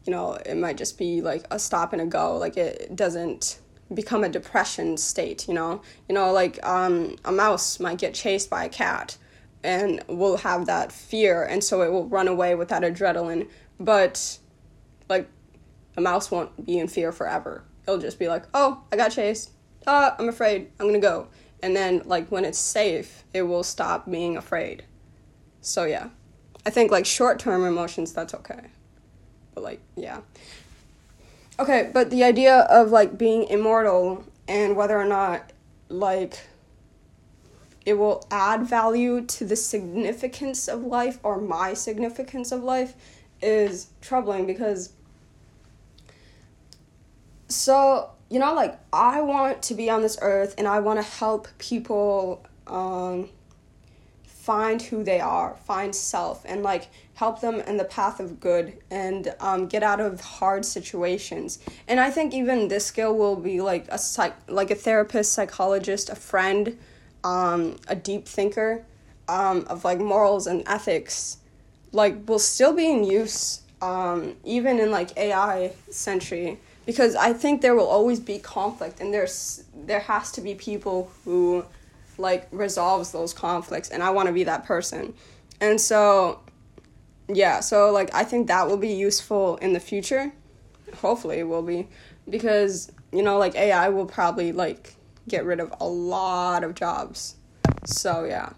you 0.04 0.12
know, 0.12 0.34
it 0.34 0.58
might 0.58 0.78
just 0.78 0.98
be 0.98 1.22
like 1.22 1.46
a 1.52 1.60
stop 1.60 1.94
and 1.94 2.02
a 2.02 2.08
go. 2.08 2.38
Like 2.38 2.58
it 2.58 2.96
doesn't 2.96 3.60
become 3.94 4.24
a 4.24 4.30
depression 4.30 4.98
state, 4.98 5.48
you 5.48 5.54
know. 5.54 5.84
You 6.10 6.16
know, 6.16 6.34
like 6.34 6.58
um, 6.66 7.18
a 7.24 7.32
mouse 7.32 7.80
might 7.80 8.00
get 8.00 8.16
chased 8.16 8.50
by 8.50 8.66
a 8.66 8.70
cat, 8.70 9.16
and 9.64 10.04
will 10.08 10.38
have 10.38 10.66
that 10.66 10.92
fear, 10.92 11.44
and 11.44 11.64
so 11.64 11.84
it 11.84 11.92
will 11.92 12.08
run 12.08 12.28
away 12.28 12.56
with 12.56 12.70
that 12.70 12.82
adrenaline. 12.82 13.48
But 13.80 14.40
like 15.08 15.30
a 15.96 16.02
mouse 16.02 16.32
won't 16.32 16.66
be 16.66 16.80
in 16.80 16.88
fear 16.88 17.12
forever. 17.12 17.64
It'll 17.84 18.00
just 18.00 18.18
be 18.18 18.28
like, 18.28 18.46
oh, 18.56 18.84
I 18.92 18.96
got 18.98 19.12
chased 19.12 19.52
uh, 19.88 20.12
I'm 20.18 20.30
afraid, 20.30 20.70
I'm 20.80 20.88
gonna 20.88 21.00
go. 21.00 21.28
And 21.62 21.76
then, 21.76 22.02
like, 22.06 22.28
when 22.30 22.44
it's 22.44 22.60
safe, 22.60 23.24
it 23.34 23.44
will 23.44 23.64
stop 23.64 24.10
being 24.10 24.36
afraid. 24.36 24.84
So, 25.62 25.86
yeah. 25.86 26.10
I 26.66 26.70
think, 26.70 26.92
like, 26.92 27.06
short 27.06 27.40
term 27.40 27.64
emotions, 27.64 28.14
that's 28.14 28.34
okay. 28.34 28.68
But, 29.54 29.64
like, 29.64 29.80
yeah. 29.96 30.22
Okay, 31.60 31.90
but 31.94 32.10
the 32.10 32.24
idea 32.24 32.62
of, 32.70 32.92
like, 32.92 33.18
being 33.18 33.46
immortal 33.46 34.26
and 34.48 34.76
whether 34.76 34.98
or 34.98 35.06
not, 35.06 35.52
like, 35.88 36.40
it 37.86 37.94
will 37.94 38.26
add 38.32 38.64
value 38.64 39.22
to 39.26 39.46
the 39.46 39.56
significance 39.56 40.68
of 40.68 40.84
life 40.84 41.20
or 41.24 41.40
my 41.40 41.74
significance 41.74 42.52
of 42.52 42.64
life 42.64 42.94
is 43.42 43.88
troubling 44.02 44.46
because 44.46 44.94
so 47.50 48.10
you 48.34 48.40
know, 48.40 48.56
like 48.56 48.80
I 48.92 49.22
want 49.22 49.62
to 49.64 49.76
be 49.76 49.92
on 49.92 50.02
this 50.02 50.18
earth 50.20 50.56
and 50.58 50.68
I 50.68 50.80
want 50.80 50.98
to 50.98 51.04
help 51.04 51.48
people 51.60 52.44
um, 52.66 53.30
find 54.26 54.82
who 54.82 55.04
they 55.04 55.20
are, 55.20 55.56
find 55.68 55.96
self, 55.96 56.42
and 56.44 56.64
like 56.64 56.88
help 57.14 57.42
them 57.42 57.60
in 57.60 57.78
the 57.78 57.84
path 57.84 58.20
of 58.20 58.40
good 58.40 58.74
and 58.90 59.36
um, 59.40 59.68
get 59.68 59.84
out 59.84 60.00
of 60.00 60.20
hard 60.20 60.66
situations. 60.66 61.60
And 61.88 62.00
I 62.00 62.10
think 62.10 62.34
even 62.34 62.70
this 62.70 62.88
skill 62.88 63.16
will 63.16 63.36
be 63.36 63.62
like 63.62 63.86
a 63.90 64.00
psych, 64.00 64.34
like 64.48 64.72
a 64.72 64.76
therapist, 64.76 65.32
psychologist, 65.34 66.10
a 66.10 66.16
friend, 66.16 66.80
um, 67.24 67.78
a 67.88 67.96
deep 67.96 68.28
thinker 68.28 68.84
um, 69.28 69.64
of 69.70 69.86
like 69.86 70.00
morals 70.00 70.48
and 70.48 70.64
ethics. 70.66 71.38
Like 71.92 72.28
will 72.28 72.40
still 72.40 72.74
be 72.74 72.90
in 72.90 73.04
use 73.04 73.62
um, 73.84 74.38
even 74.44 74.80
in 74.80 74.90
like 74.90 75.16
AI 75.18 75.74
century 75.92 76.58
because 76.86 77.16
I 77.16 77.34
think 77.34 77.62
there 77.62 77.76
will 77.76 77.88
always 77.88 78.20
be 78.20 78.40
conflict 78.40 79.00
and 79.00 79.14
there's 79.14 79.64
there 79.76 80.02
has 80.02 80.32
to 80.34 80.42
be 80.42 80.56
people 80.56 81.12
who 81.24 81.66
like 82.18 82.48
resolves 82.52 83.12
those 83.12 83.34
conflicts 83.34 83.90
and 83.90 84.04
I 84.04 84.10
want 84.12 84.28
to 84.28 84.34
be 84.34 84.44
that 84.44 84.66
person. 84.66 85.14
And 85.62 85.80
so 85.80 86.42
yeah, 87.28 87.60
so 87.60 87.92
like 87.92 88.14
I 88.14 88.24
think 88.24 88.48
that 88.48 88.68
will 88.68 88.78
be 88.78 88.94
useful 88.94 89.58
in 89.58 89.74
the 89.74 89.80
future. 89.80 90.32
Hopefully 90.98 91.40
it 91.40 91.48
will 91.48 91.64
be 91.64 91.88
because 92.30 92.92
you 93.12 93.24
know 93.24 93.38
like 93.38 93.56
AI 93.56 93.90
will 93.90 94.06
probably 94.06 94.52
like 94.52 94.96
get 95.28 95.46
rid 95.46 95.60
of 95.60 95.74
a 95.80 95.88
lot 95.88 96.64
of 96.64 96.76
jobs. 96.76 97.36
So 97.86 98.26
yeah. 98.26 98.50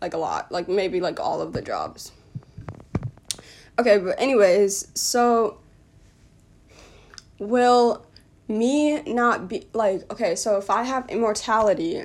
Like 0.00 0.14
a 0.14 0.18
lot. 0.18 0.50
Like 0.50 0.68
maybe 0.68 1.00
like 1.00 1.20
all 1.20 1.40
of 1.40 1.52
the 1.52 1.62
jobs. 1.62 2.12
Okay, 3.78 3.98
but 3.98 4.20
anyways, 4.20 4.88
so 4.94 5.58
will 7.40 8.06
me 8.46 9.02
not 9.02 9.48
be 9.48 9.66
like 9.72 10.10
okay 10.12 10.36
so 10.36 10.58
if 10.58 10.70
i 10.70 10.82
have 10.82 11.08
immortality 11.08 12.04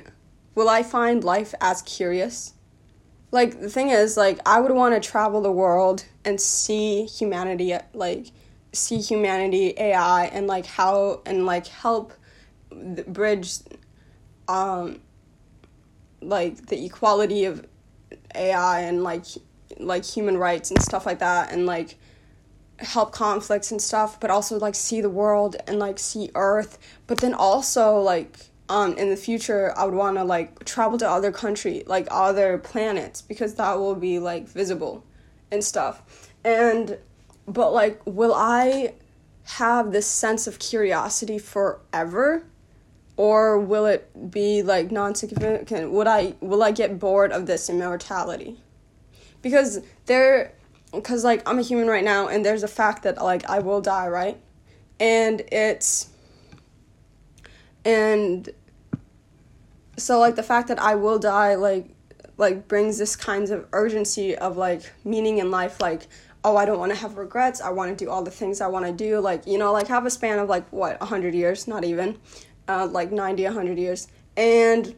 will 0.56 0.68
i 0.68 0.82
find 0.82 1.22
life 1.22 1.54
as 1.60 1.82
curious? 1.82 2.54
Like 3.30 3.60
the 3.60 3.68
thing 3.68 3.90
is 3.90 4.16
like 4.16 4.40
i 4.46 4.58
would 4.58 4.72
want 4.72 5.00
to 5.00 5.08
travel 5.08 5.40
the 5.42 5.52
world 5.52 6.04
and 6.24 6.40
see 6.40 7.04
humanity 7.04 7.74
like 7.92 8.28
see 8.72 8.98
humanity 9.00 9.74
ai 9.76 10.26
and 10.26 10.46
like 10.46 10.64
how 10.66 11.20
and 11.26 11.44
like 11.44 11.66
help 11.66 12.12
bridge 13.06 13.58
um 14.48 15.00
like 16.22 16.66
the 16.66 16.84
equality 16.84 17.44
of 17.44 17.66
ai 18.34 18.80
and 18.80 19.02
like 19.02 19.24
like 19.78 20.04
human 20.04 20.38
rights 20.38 20.70
and 20.70 20.80
stuff 20.80 21.04
like 21.04 21.18
that 21.18 21.52
and 21.52 21.66
like 21.66 21.96
help 22.78 23.12
conflicts 23.12 23.70
and 23.70 23.80
stuff, 23.80 24.20
but 24.20 24.30
also 24.30 24.58
like 24.58 24.74
see 24.74 25.00
the 25.00 25.10
world 25.10 25.56
and 25.66 25.78
like 25.78 25.98
see 25.98 26.30
Earth. 26.34 26.78
But 27.06 27.18
then 27.18 27.34
also 27.34 27.98
like 27.98 28.36
um 28.68 28.96
in 28.98 29.10
the 29.10 29.16
future 29.16 29.72
I 29.76 29.84
would 29.84 29.94
want 29.94 30.16
to 30.16 30.24
like 30.24 30.64
travel 30.64 30.98
to 30.98 31.08
other 31.08 31.32
country, 31.32 31.84
like 31.86 32.06
other 32.10 32.58
planets 32.58 33.22
because 33.22 33.54
that 33.54 33.78
will 33.78 33.94
be 33.94 34.18
like 34.18 34.48
visible 34.48 35.04
and 35.50 35.64
stuff. 35.64 36.30
And 36.44 36.98
but 37.46 37.72
like 37.72 38.00
will 38.04 38.34
I 38.34 38.94
have 39.44 39.92
this 39.92 40.06
sense 40.06 40.46
of 40.46 40.58
curiosity 40.58 41.38
forever? 41.38 42.44
Or 43.16 43.58
will 43.58 43.86
it 43.86 44.30
be 44.30 44.62
like 44.62 44.90
non-significant? 44.90 45.90
Would 45.92 46.06
I 46.06 46.34
will 46.40 46.62
I 46.62 46.72
get 46.72 46.98
bored 46.98 47.32
of 47.32 47.46
this 47.46 47.70
immortality? 47.70 48.60
Because 49.40 49.80
there 50.06 50.52
because 50.92 51.24
like 51.24 51.46
I'm 51.48 51.58
a 51.58 51.62
human 51.62 51.86
right 51.86 52.04
now 52.04 52.28
and 52.28 52.44
there's 52.44 52.62
a 52.62 52.68
fact 52.68 53.02
that 53.04 53.22
like 53.22 53.48
I 53.48 53.60
will 53.60 53.80
die, 53.80 54.08
right? 54.08 54.38
And 54.98 55.42
it's 55.52 56.08
and 57.84 58.48
so 59.96 60.18
like 60.18 60.36
the 60.36 60.42
fact 60.42 60.68
that 60.68 60.80
I 60.80 60.94
will 60.94 61.18
die 61.18 61.54
like 61.54 61.88
like 62.38 62.68
brings 62.68 62.98
this 62.98 63.16
kinds 63.16 63.50
of 63.50 63.66
urgency 63.72 64.36
of 64.36 64.56
like 64.56 64.92
meaning 65.04 65.38
in 65.38 65.50
life 65.50 65.80
like 65.80 66.06
oh 66.44 66.56
I 66.56 66.66
don't 66.66 66.78
want 66.78 66.92
to 66.92 66.98
have 66.98 67.16
regrets 67.16 67.60
I 67.60 67.70
want 67.70 67.96
to 67.96 68.04
do 68.04 68.10
all 68.10 68.22
the 68.22 68.30
things 68.30 68.60
I 68.60 68.66
want 68.66 68.84
to 68.84 68.92
do 68.92 69.20
like 69.20 69.46
you 69.46 69.56
know 69.56 69.72
like 69.72 69.88
have 69.88 70.04
a 70.04 70.10
span 70.10 70.38
of 70.38 70.48
like 70.48 70.70
what 70.70 71.00
100 71.00 71.34
years 71.34 71.66
not 71.66 71.84
even 71.84 72.18
uh, 72.68 72.86
like 72.90 73.12
90, 73.12 73.44
100 73.44 73.78
years. 73.78 74.08
And 74.36 74.94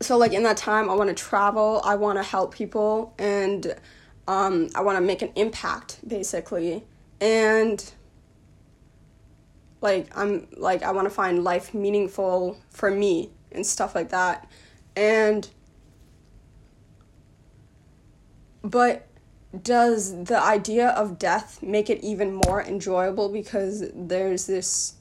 so, 0.00 0.16
like, 0.16 0.32
in 0.32 0.42
that 0.44 0.56
time, 0.56 0.90
I 0.90 0.94
want 0.94 1.08
to 1.08 1.14
travel, 1.14 1.80
I 1.84 1.96
want 1.96 2.18
to 2.18 2.22
help 2.22 2.54
people, 2.54 3.14
and 3.18 3.74
um, 4.30 4.68
I 4.74 4.82
want 4.82 4.96
to 4.96 5.02
make 5.02 5.22
an 5.22 5.32
impact, 5.34 6.06
basically. 6.06 6.84
And 7.20 7.92
like 9.80 10.06
i'm 10.16 10.46
like 10.56 10.82
i 10.82 10.90
want 10.90 11.06
to 11.06 11.10
find 11.10 11.42
life 11.42 11.72
meaningful 11.74 12.58
for 12.70 12.90
me 12.90 13.30
and 13.52 13.66
stuff 13.66 13.94
like 13.94 14.10
that 14.10 14.50
and 14.96 15.48
but 18.62 19.06
does 19.62 20.24
the 20.24 20.40
idea 20.40 20.88
of 20.90 21.18
death 21.18 21.62
make 21.62 21.90
it 21.90 22.02
even 22.04 22.32
more 22.46 22.62
enjoyable 22.62 23.28
because 23.30 23.90
there's 23.94 24.46
this 24.46 24.94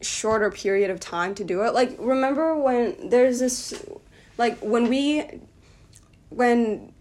shorter 0.00 0.50
period 0.50 0.90
of 0.90 0.98
time 0.98 1.34
to 1.34 1.44
do 1.44 1.62
it 1.62 1.72
like 1.72 1.94
remember 1.98 2.56
when 2.56 3.10
there's 3.10 3.38
this 3.38 3.84
like 4.38 4.58
when 4.58 4.88
we 4.88 5.24
when 6.30 6.93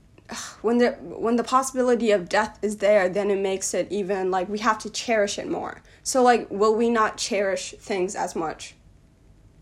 when 0.61 0.77
the 0.77 0.91
when 0.91 1.35
the 1.35 1.43
possibility 1.43 2.11
of 2.11 2.29
death 2.29 2.59
is 2.61 2.77
there 2.77 3.09
then 3.09 3.29
it 3.31 3.39
makes 3.39 3.73
it 3.73 3.91
even 3.91 4.31
like 4.31 4.49
we 4.49 4.59
have 4.59 4.79
to 4.79 4.89
cherish 4.89 5.37
it 5.37 5.49
more. 5.49 5.81
So 6.03 6.21
like 6.23 6.49
will 6.49 6.75
we 6.75 6.89
not 6.89 7.17
cherish 7.17 7.75
things 7.79 8.15
as 8.15 8.35
much? 8.35 8.75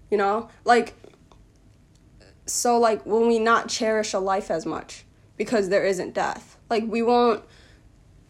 You 0.10 0.18
know? 0.18 0.50
Like 0.66 0.94
so 2.46 2.78
like 2.80 3.06
will 3.06 3.26
we 3.28 3.40
not 3.40 3.70
cherish 3.70 4.14
a 4.14 4.20
life 4.20 4.52
as 4.52 4.66
much 4.66 5.06
because 5.38 5.70
there 5.70 5.86
isn't 5.86 6.14
death? 6.14 6.58
Like 6.70 6.84
we 6.86 7.02
won't 7.02 7.44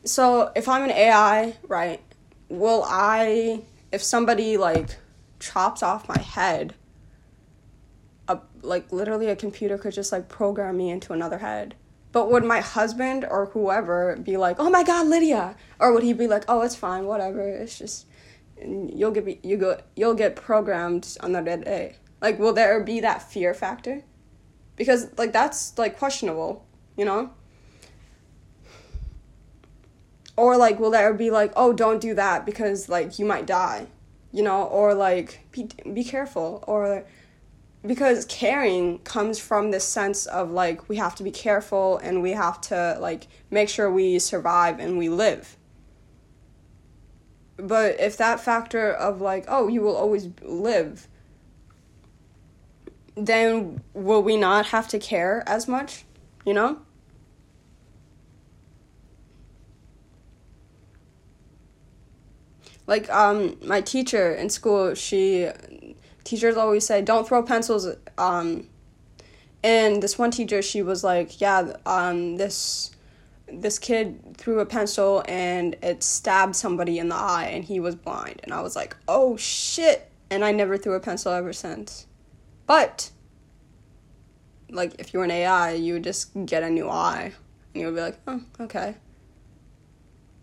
so 0.04 0.52
if 0.56 0.68
i'm 0.68 0.84
an 0.84 0.92
ai 0.92 1.56
right 1.68 2.02
will 2.50 2.84
i 2.88 3.62
if 3.92 4.02
somebody 4.02 4.58
like 4.58 4.98
chops 5.40 5.84
off 5.84 6.08
my 6.08 6.20
head 6.20 6.74
a, 8.28 8.40
like 8.62 8.92
literally 8.92 9.28
a 9.28 9.36
computer 9.36 9.78
could 9.78 9.94
just 9.94 10.12
like 10.12 10.28
program 10.28 10.78
me 10.78 10.90
into 10.90 11.14
another 11.14 11.40
head 11.40 11.76
but 12.12 12.30
would 12.30 12.44
my 12.44 12.60
husband 12.60 13.26
or 13.30 13.48
whoever 13.48 14.18
be 14.18 14.38
like, 14.38 14.58
"Oh 14.60 14.70
my 14.70 14.84
God, 14.84 15.08
Lydia," 15.08 15.56
or 15.80 15.94
would 15.94 16.04
he 16.04 16.14
be 16.14 16.28
like, 16.28 16.44
"Oh, 16.48 16.62
it's 16.62 16.76
fine, 16.76 17.06
whatever. 17.06 17.48
It's 17.48 17.78
just 17.78 18.06
you'll 18.64 19.12
get 19.12 19.44
you 19.46 19.58
go 19.58 19.80
you'll 19.96 20.14
get 20.14 20.36
programmed 20.36 21.18
on 21.22 21.32
the 21.32 21.42
dead 21.42 21.66
day." 21.66 21.96
Like, 22.22 22.38
will 22.38 22.54
there 22.54 22.80
be 22.84 23.00
that 23.00 23.22
fear 23.32 23.54
factor? 23.54 24.04
Because 24.76 25.08
like 25.18 25.34
that's 25.34 25.78
like 25.78 25.98
questionable, 25.98 26.66
you 26.98 27.06
know. 27.06 27.32
Or 30.38 30.58
like, 30.58 30.80
will 30.80 30.92
there 30.92 31.14
be 31.14 31.30
like, 31.30 31.52
"Oh, 31.56 31.74
don't 31.74 32.02
do 32.02 32.14
that 32.16 32.46
because 32.46 32.90
like 32.90 33.20
you 33.20 33.26
might 33.26 33.46
die," 33.46 33.88
you 34.32 34.44
know, 34.44 34.64
or 34.64 34.94
like 34.94 35.40
be 35.52 35.70
be 35.94 36.04
careful, 36.04 36.64
or 36.68 37.06
because 37.86 38.26
caring 38.26 39.00
comes 39.00 39.40
from 39.40 39.72
this 39.72 39.84
sense 39.84 40.26
of 40.28 40.52
like 40.52 40.88
we 40.88 40.98
have 40.98 41.16
to 41.16 41.24
be 41.24 41.32
careful 41.32 41.98
and 41.98 42.22
we 42.22 42.32
have 42.32 42.62
to 42.62 42.98
like 43.00 43.28
make 43.50 43.70
sure 43.70 43.90
we 43.90 44.20
survive 44.20 44.80
and 44.80 44.98
we 44.98 45.10
live. 45.10 45.58
But 47.58 48.00
if 48.00 48.18
that 48.18 48.40
factor 48.40 48.92
of 48.92 49.22
like 49.22 49.46
oh 49.48 49.68
you 49.68 49.82
will 49.82 49.96
always 49.96 50.30
live 50.44 51.08
then 53.16 53.82
will 53.94 54.24
we 54.24 54.38
not 54.38 54.68
have 54.68 54.88
to 54.88 55.00
care 55.00 55.44
as 55.48 55.68
much 55.68 56.06
you 56.46 56.54
know? 56.54 56.80
Like 62.86 63.10
um 63.10 63.58
my 63.66 63.82
teacher 63.82 64.34
in 64.34 64.50
school 64.50 64.94
she 64.94 65.50
teachers 66.32 66.56
always 66.56 66.86
say 66.86 67.02
don't 67.02 67.28
throw 67.28 67.44
pencils 67.44 67.90
um 68.18 68.66
and 69.64 70.02
this 70.02 70.18
one 70.18 70.32
teacher 70.32 70.62
she 70.62 70.82
was 70.82 71.04
like 71.04 71.42
yeah 71.42 71.74
um 71.86 72.38
this 72.38 72.92
this 73.52 73.78
kid 73.78 74.38
threw 74.38 74.62
a 74.62 74.66
pencil 74.66 75.26
and 75.28 75.76
it 75.84 76.02
stabbed 76.02 76.56
somebody 76.56 77.00
in 77.00 77.10
the 77.10 77.16
eye 77.16 77.50
and 77.52 77.66
he 77.66 77.82
was 77.82 77.96
blind 77.96 78.40
and 78.46 78.54
i 78.54 78.62
was 78.62 78.78
like 78.78 78.96
oh 79.10 79.36
shit 79.36 80.10
and 80.30 80.46
i 80.46 80.54
never 80.54 80.78
threw 80.78 80.94
a 80.94 81.02
pencil 81.02 81.34
ever 81.34 81.52
since. 81.52 82.08
But 82.66 83.12
like 84.70 84.94
if 85.00 85.14
you 85.14 85.20
were 85.20 85.26
an 85.26 85.32
ai 85.32 85.74
you 85.74 85.96
would 85.96 86.06
just 86.06 86.32
get 86.46 86.64
a 86.64 86.70
new 86.70 86.88
eye 86.88 87.34
and 87.74 87.82
you 87.82 87.88
would 87.88 87.96
be 87.96 88.02
like 88.02 88.20
oh 88.26 88.42
okay 88.62 88.96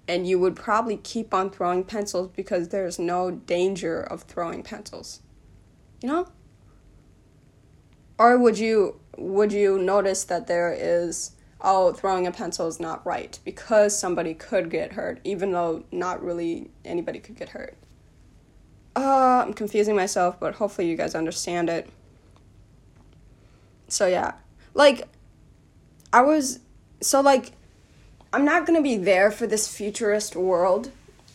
and 0.07 0.27
you 0.27 0.38
would 0.38 0.55
probably 0.55 0.98
keep 0.98 1.33
on 1.33 1.48
throwing 1.48 1.83
pencils 1.83 2.29
because 2.37 2.68
there's 2.68 2.98
no 2.98 3.31
danger 3.31 4.03
of 4.03 4.24
throwing 4.24 4.62
pencils 4.62 5.22
you 6.02 6.08
know? 6.08 6.28
Or 8.18 8.38
would 8.38 8.58
you 8.58 9.00
would 9.16 9.52
you 9.52 9.78
notice 9.78 10.24
that 10.24 10.46
there 10.46 10.72
is 10.72 11.32
oh 11.61 11.92
throwing 11.92 12.26
a 12.26 12.30
pencil 12.32 12.68
is 12.68 12.78
not 12.78 13.04
right 13.04 13.38
because 13.44 13.98
somebody 13.98 14.34
could 14.34 14.70
get 14.70 14.92
hurt 14.92 15.20
even 15.24 15.52
though 15.52 15.84
not 15.90 16.22
really 16.22 16.70
anybody 16.84 17.18
could 17.18 17.37
get 17.37 17.50
hurt. 17.50 17.76
Uh, 18.96 19.44
I'm 19.46 19.54
confusing 19.54 19.94
myself, 19.94 20.40
but 20.40 20.54
hopefully 20.56 20.88
you 20.88 20.96
guys 20.96 21.14
understand 21.14 21.68
it. 21.68 21.88
So 23.88 24.06
yeah. 24.06 24.32
Like 24.74 25.06
I 26.12 26.22
was 26.22 26.61
so 27.00 27.20
like 27.20 27.52
I'm 28.32 28.44
not 28.44 28.66
going 28.66 28.76
to 28.76 28.82
be 28.82 28.96
there 28.96 29.30
for 29.30 29.46
this 29.46 29.68
futurist 29.68 30.37
world 30.37 30.90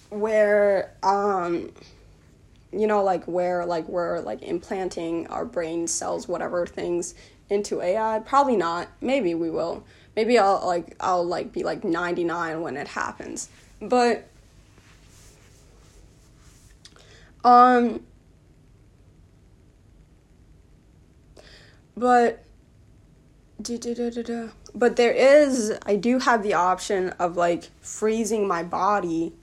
where 0.10 0.94
um 1.02 1.72
you 2.74 2.88
know 2.88 3.04
like 3.04 3.26
where 3.26 3.66
like 3.66 3.88
we're 3.88 4.20
like 4.22 4.42
implanting 4.42 5.28
our 5.28 5.46
brain 5.46 5.88
cells 5.88 6.28
whatever 6.28 6.66
things 6.66 7.14
into 7.50 7.82
ai 7.82 8.22
probably 8.26 8.56
not. 8.56 8.90
Maybe 9.02 9.34
we 9.36 9.50
will. 9.50 9.84
Maybe 10.16 10.38
i'll 10.38 10.66
like 10.66 10.96
i'll 11.00 11.24
like 11.24 11.52
be 11.52 11.64
like 11.64 11.84
99 11.84 12.62
when 12.62 12.78
it 12.78 12.88
happens. 12.88 13.50
But 13.82 14.28
um 17.44 18.02
but 21.96 22.44
but 24.76 24.96
there 24.96 25.12
is 25.12 25.78
i 25.86 25.96
do 25.96 26.20
have 26.20 26.44
the 26.44 26.54
option 26.54 27.10
of 27.12 27.38
like 27.38 27.70
freezing 27.82 28.48
my 28.48 28.64
body. 28.64 29.34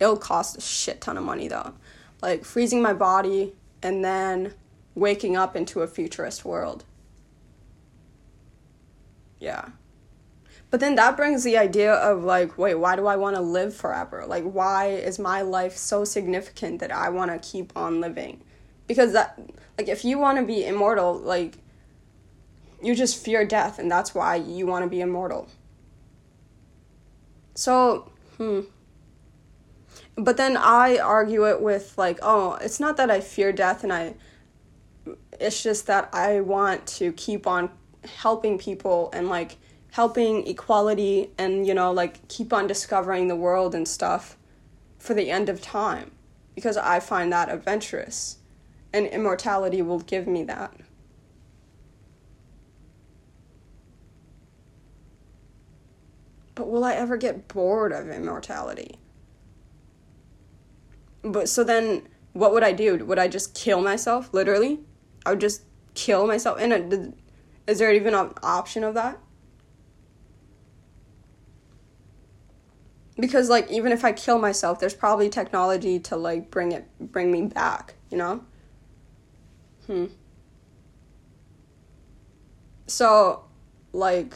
It'll 0.00 0.16
cost 0.16 0.58
a 0.58 0.60
shit 0.60 1.00
ton 1.00 1.16
of 1.16 1.24
money 1.24 1.48
though 1.48 1.74
like 2.22 2.44
freezing 2.44 2.82
my 2.82 2.92
body 2.92 3.54
and 3.82 4.04
then 4.04 4.54
waking 4.94 5.36
up 5.36 5.54
into 5.54 5.82
a 5.82 5.86
futurist 5.86 6.44
world. 6.44 6.84
Yeah. 9.38 9.68
But 10.70 10.80
then 10.80 10.96
that 10.96 11.16
brings 11.16 11.44
the 11.44 11.56
idea 11.56 11.94
of 11.94 12.24
like, 12.24 12.58
wait, 12.58 12.74
why 12.74 12.96
do 12.96 13.06
I 13.06 13.16
want 13.16 13.36
to 13.36 13.42
live 13.42 13.74
forever? 13.74 14.24
Like, 14.26 14.44
why 14.44 14.88
is 14.88 15.18
my 15.18 15.40
life 15.40 15.76
so 15.76 16.04
significant 16.04 16.80
that 16.80 16.92
I 16.92 17.08
want 17.08 17.30
to 17.30 17.48
keep 17.48 17.74
on 17.76 18.00
living? 18.00 18.42
Because 18.86 19.12
that, 19.12 19.40
like, 19.78 19.88
if 19.88 20.04
you 20.04 20.18
want 20.18 20.38
to 20.38 20.44
be 20.44 20.66
immortal, 20.66 21.14
like, 21.14 21.58
you 22.82 22.94
just 22.94 23.22
fear 23.22 23.44
death, 23.44 23.78
and 23.78 23.90
that's 23.90 24.14
why 24.14 24.36
you 24.36 24.66
want 24.66 24.84
to 24.84 24.88
be 24.88 25.00
immortal. 25.00 25.48
So, 27.54 28.12
hmm 28.36 28.60
but 30.18 30.36
then 30.36 30.56
I 30.56 30.98
argue 30.98 31.46
it 31.48 31.60
with 31.60 31.96
like, 31.96 32.18
oh, 32.22 32.54
it's 32.60 32.80
not 32.80 32.96
that 32.96 33.10
I 33.10 33.20
fear 33.20 33.52
death 33.52 33.84
and 33.84 33.92
I 33.92 34.14
it's 35.40 35.62
just 35.62 35.86
that 35.86 36.10
I 36.12 36.40
want 36.40 36.86
to 36.98 37.12
keep 37.12 37.46
on 37.46 37.70
helping 38.04 38.58
people 38.58 39.10
and 39.12 39.28
like 39.28 39.56
helping 39.92 40.46
equality 40.46 41.30
and 41.38 41.66
you 41.66 41.72
know 41.72 41.92
like 41.92 42.26
keep 42.28 42.52
on 42.52 42.66
discovering 42.66 43.28
the 43.28 43.36
world 43.36 43.74
and 43.74 43.86
stuff 43.86 44.36
for 44.98 45.14
the 45.14 45.30
end 45.30 45.48
of 45.48 45.62
time 45.62 46.10
because 46.54 46.76
I 46.76 47.00
find 47.00 47.32
that 47.32 47.48
adventurous 47.48 48.38
and 48.92 49.06
immortality 49.06 49.80
will 49.82 50.00
give 50.00 50.26
me 50.26 50.42
that. 50.44 50.74
But 56.54 56.68
will 56.68 56.84
I 56.84 56.94
ever 56.94 57.16
get 57.16 57.46
bored 57.46 57.92
of 57.92 58.08
immortality? 58.08 58.98
But 61.22 61.48
so 61.48 61.64
then 61.64 62.08
what 62.32 62.52
would 62.52 62.62
I 62.62 62.72
do? 62.72 63.04
Would 63.04 63.18
I 63.18 63.28
just 63.28 63.54
kill 63.54 63.80
myself, 63.80 64.32
literally? 64.32 64.80
I 65.26 65.30
would 65.30 65.40
just 65.40 65.62
kill 65.94 66.26
myself. 66.26 66.58
And 66.60 67.14
is 67.66 67.78
there 67.78 67.92
even 67.92 68.14
an 68.14 68.32
option 68.42 68.84
of 68.84 68.94
that? 68.94 69.18
Because 73.18 73.48
like 73.48 73.68
even 73.70 73.90
if 73.90 74.04
I 74.04 74.12
kill 74.12 74.38
myself, 74.38 74.78
there's 74.78 74.94
probably 74.94 75.28
technology 75.28 75.98
to 76.00 76.16
like 76.16 76.50
bring 76.50 76.70
it 76.72 76.88
bring 77.00 77.32
me 77.32 77.42
back, 77.46 77.94
you 78.10 78.16
know? 78.16 78.44
Hmm. 79.86 80.06
So 82.86 83.44
like 83.92 84.34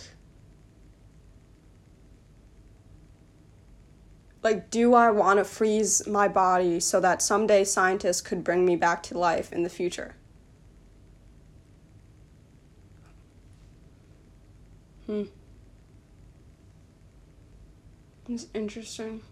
like 4.43 4.71
do 4.71 4.95
I 4.95 5.11
want 5.11 5.39
to 5.39 5.45
freeze 5.45 6.07
my 6.07 6.29
body 6.29 6.81
so 6.81 7.01
that 7.01 7.23
someday 7.23 7.65
scientists 7.65 8.21
could 8.21 8.43
bring 8.43 8.65
me 8.65 8.77
back 8.77 9.03
to 9.05 9.19
life 9.19 9.53
in 9.53 9.63
the 9.63 9.69
future? 9.69 10.17
Hmm. 15.07 15.25
It's 18.29 18.47
interesting. 18.55 19.23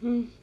Hmm. 0.00 0.39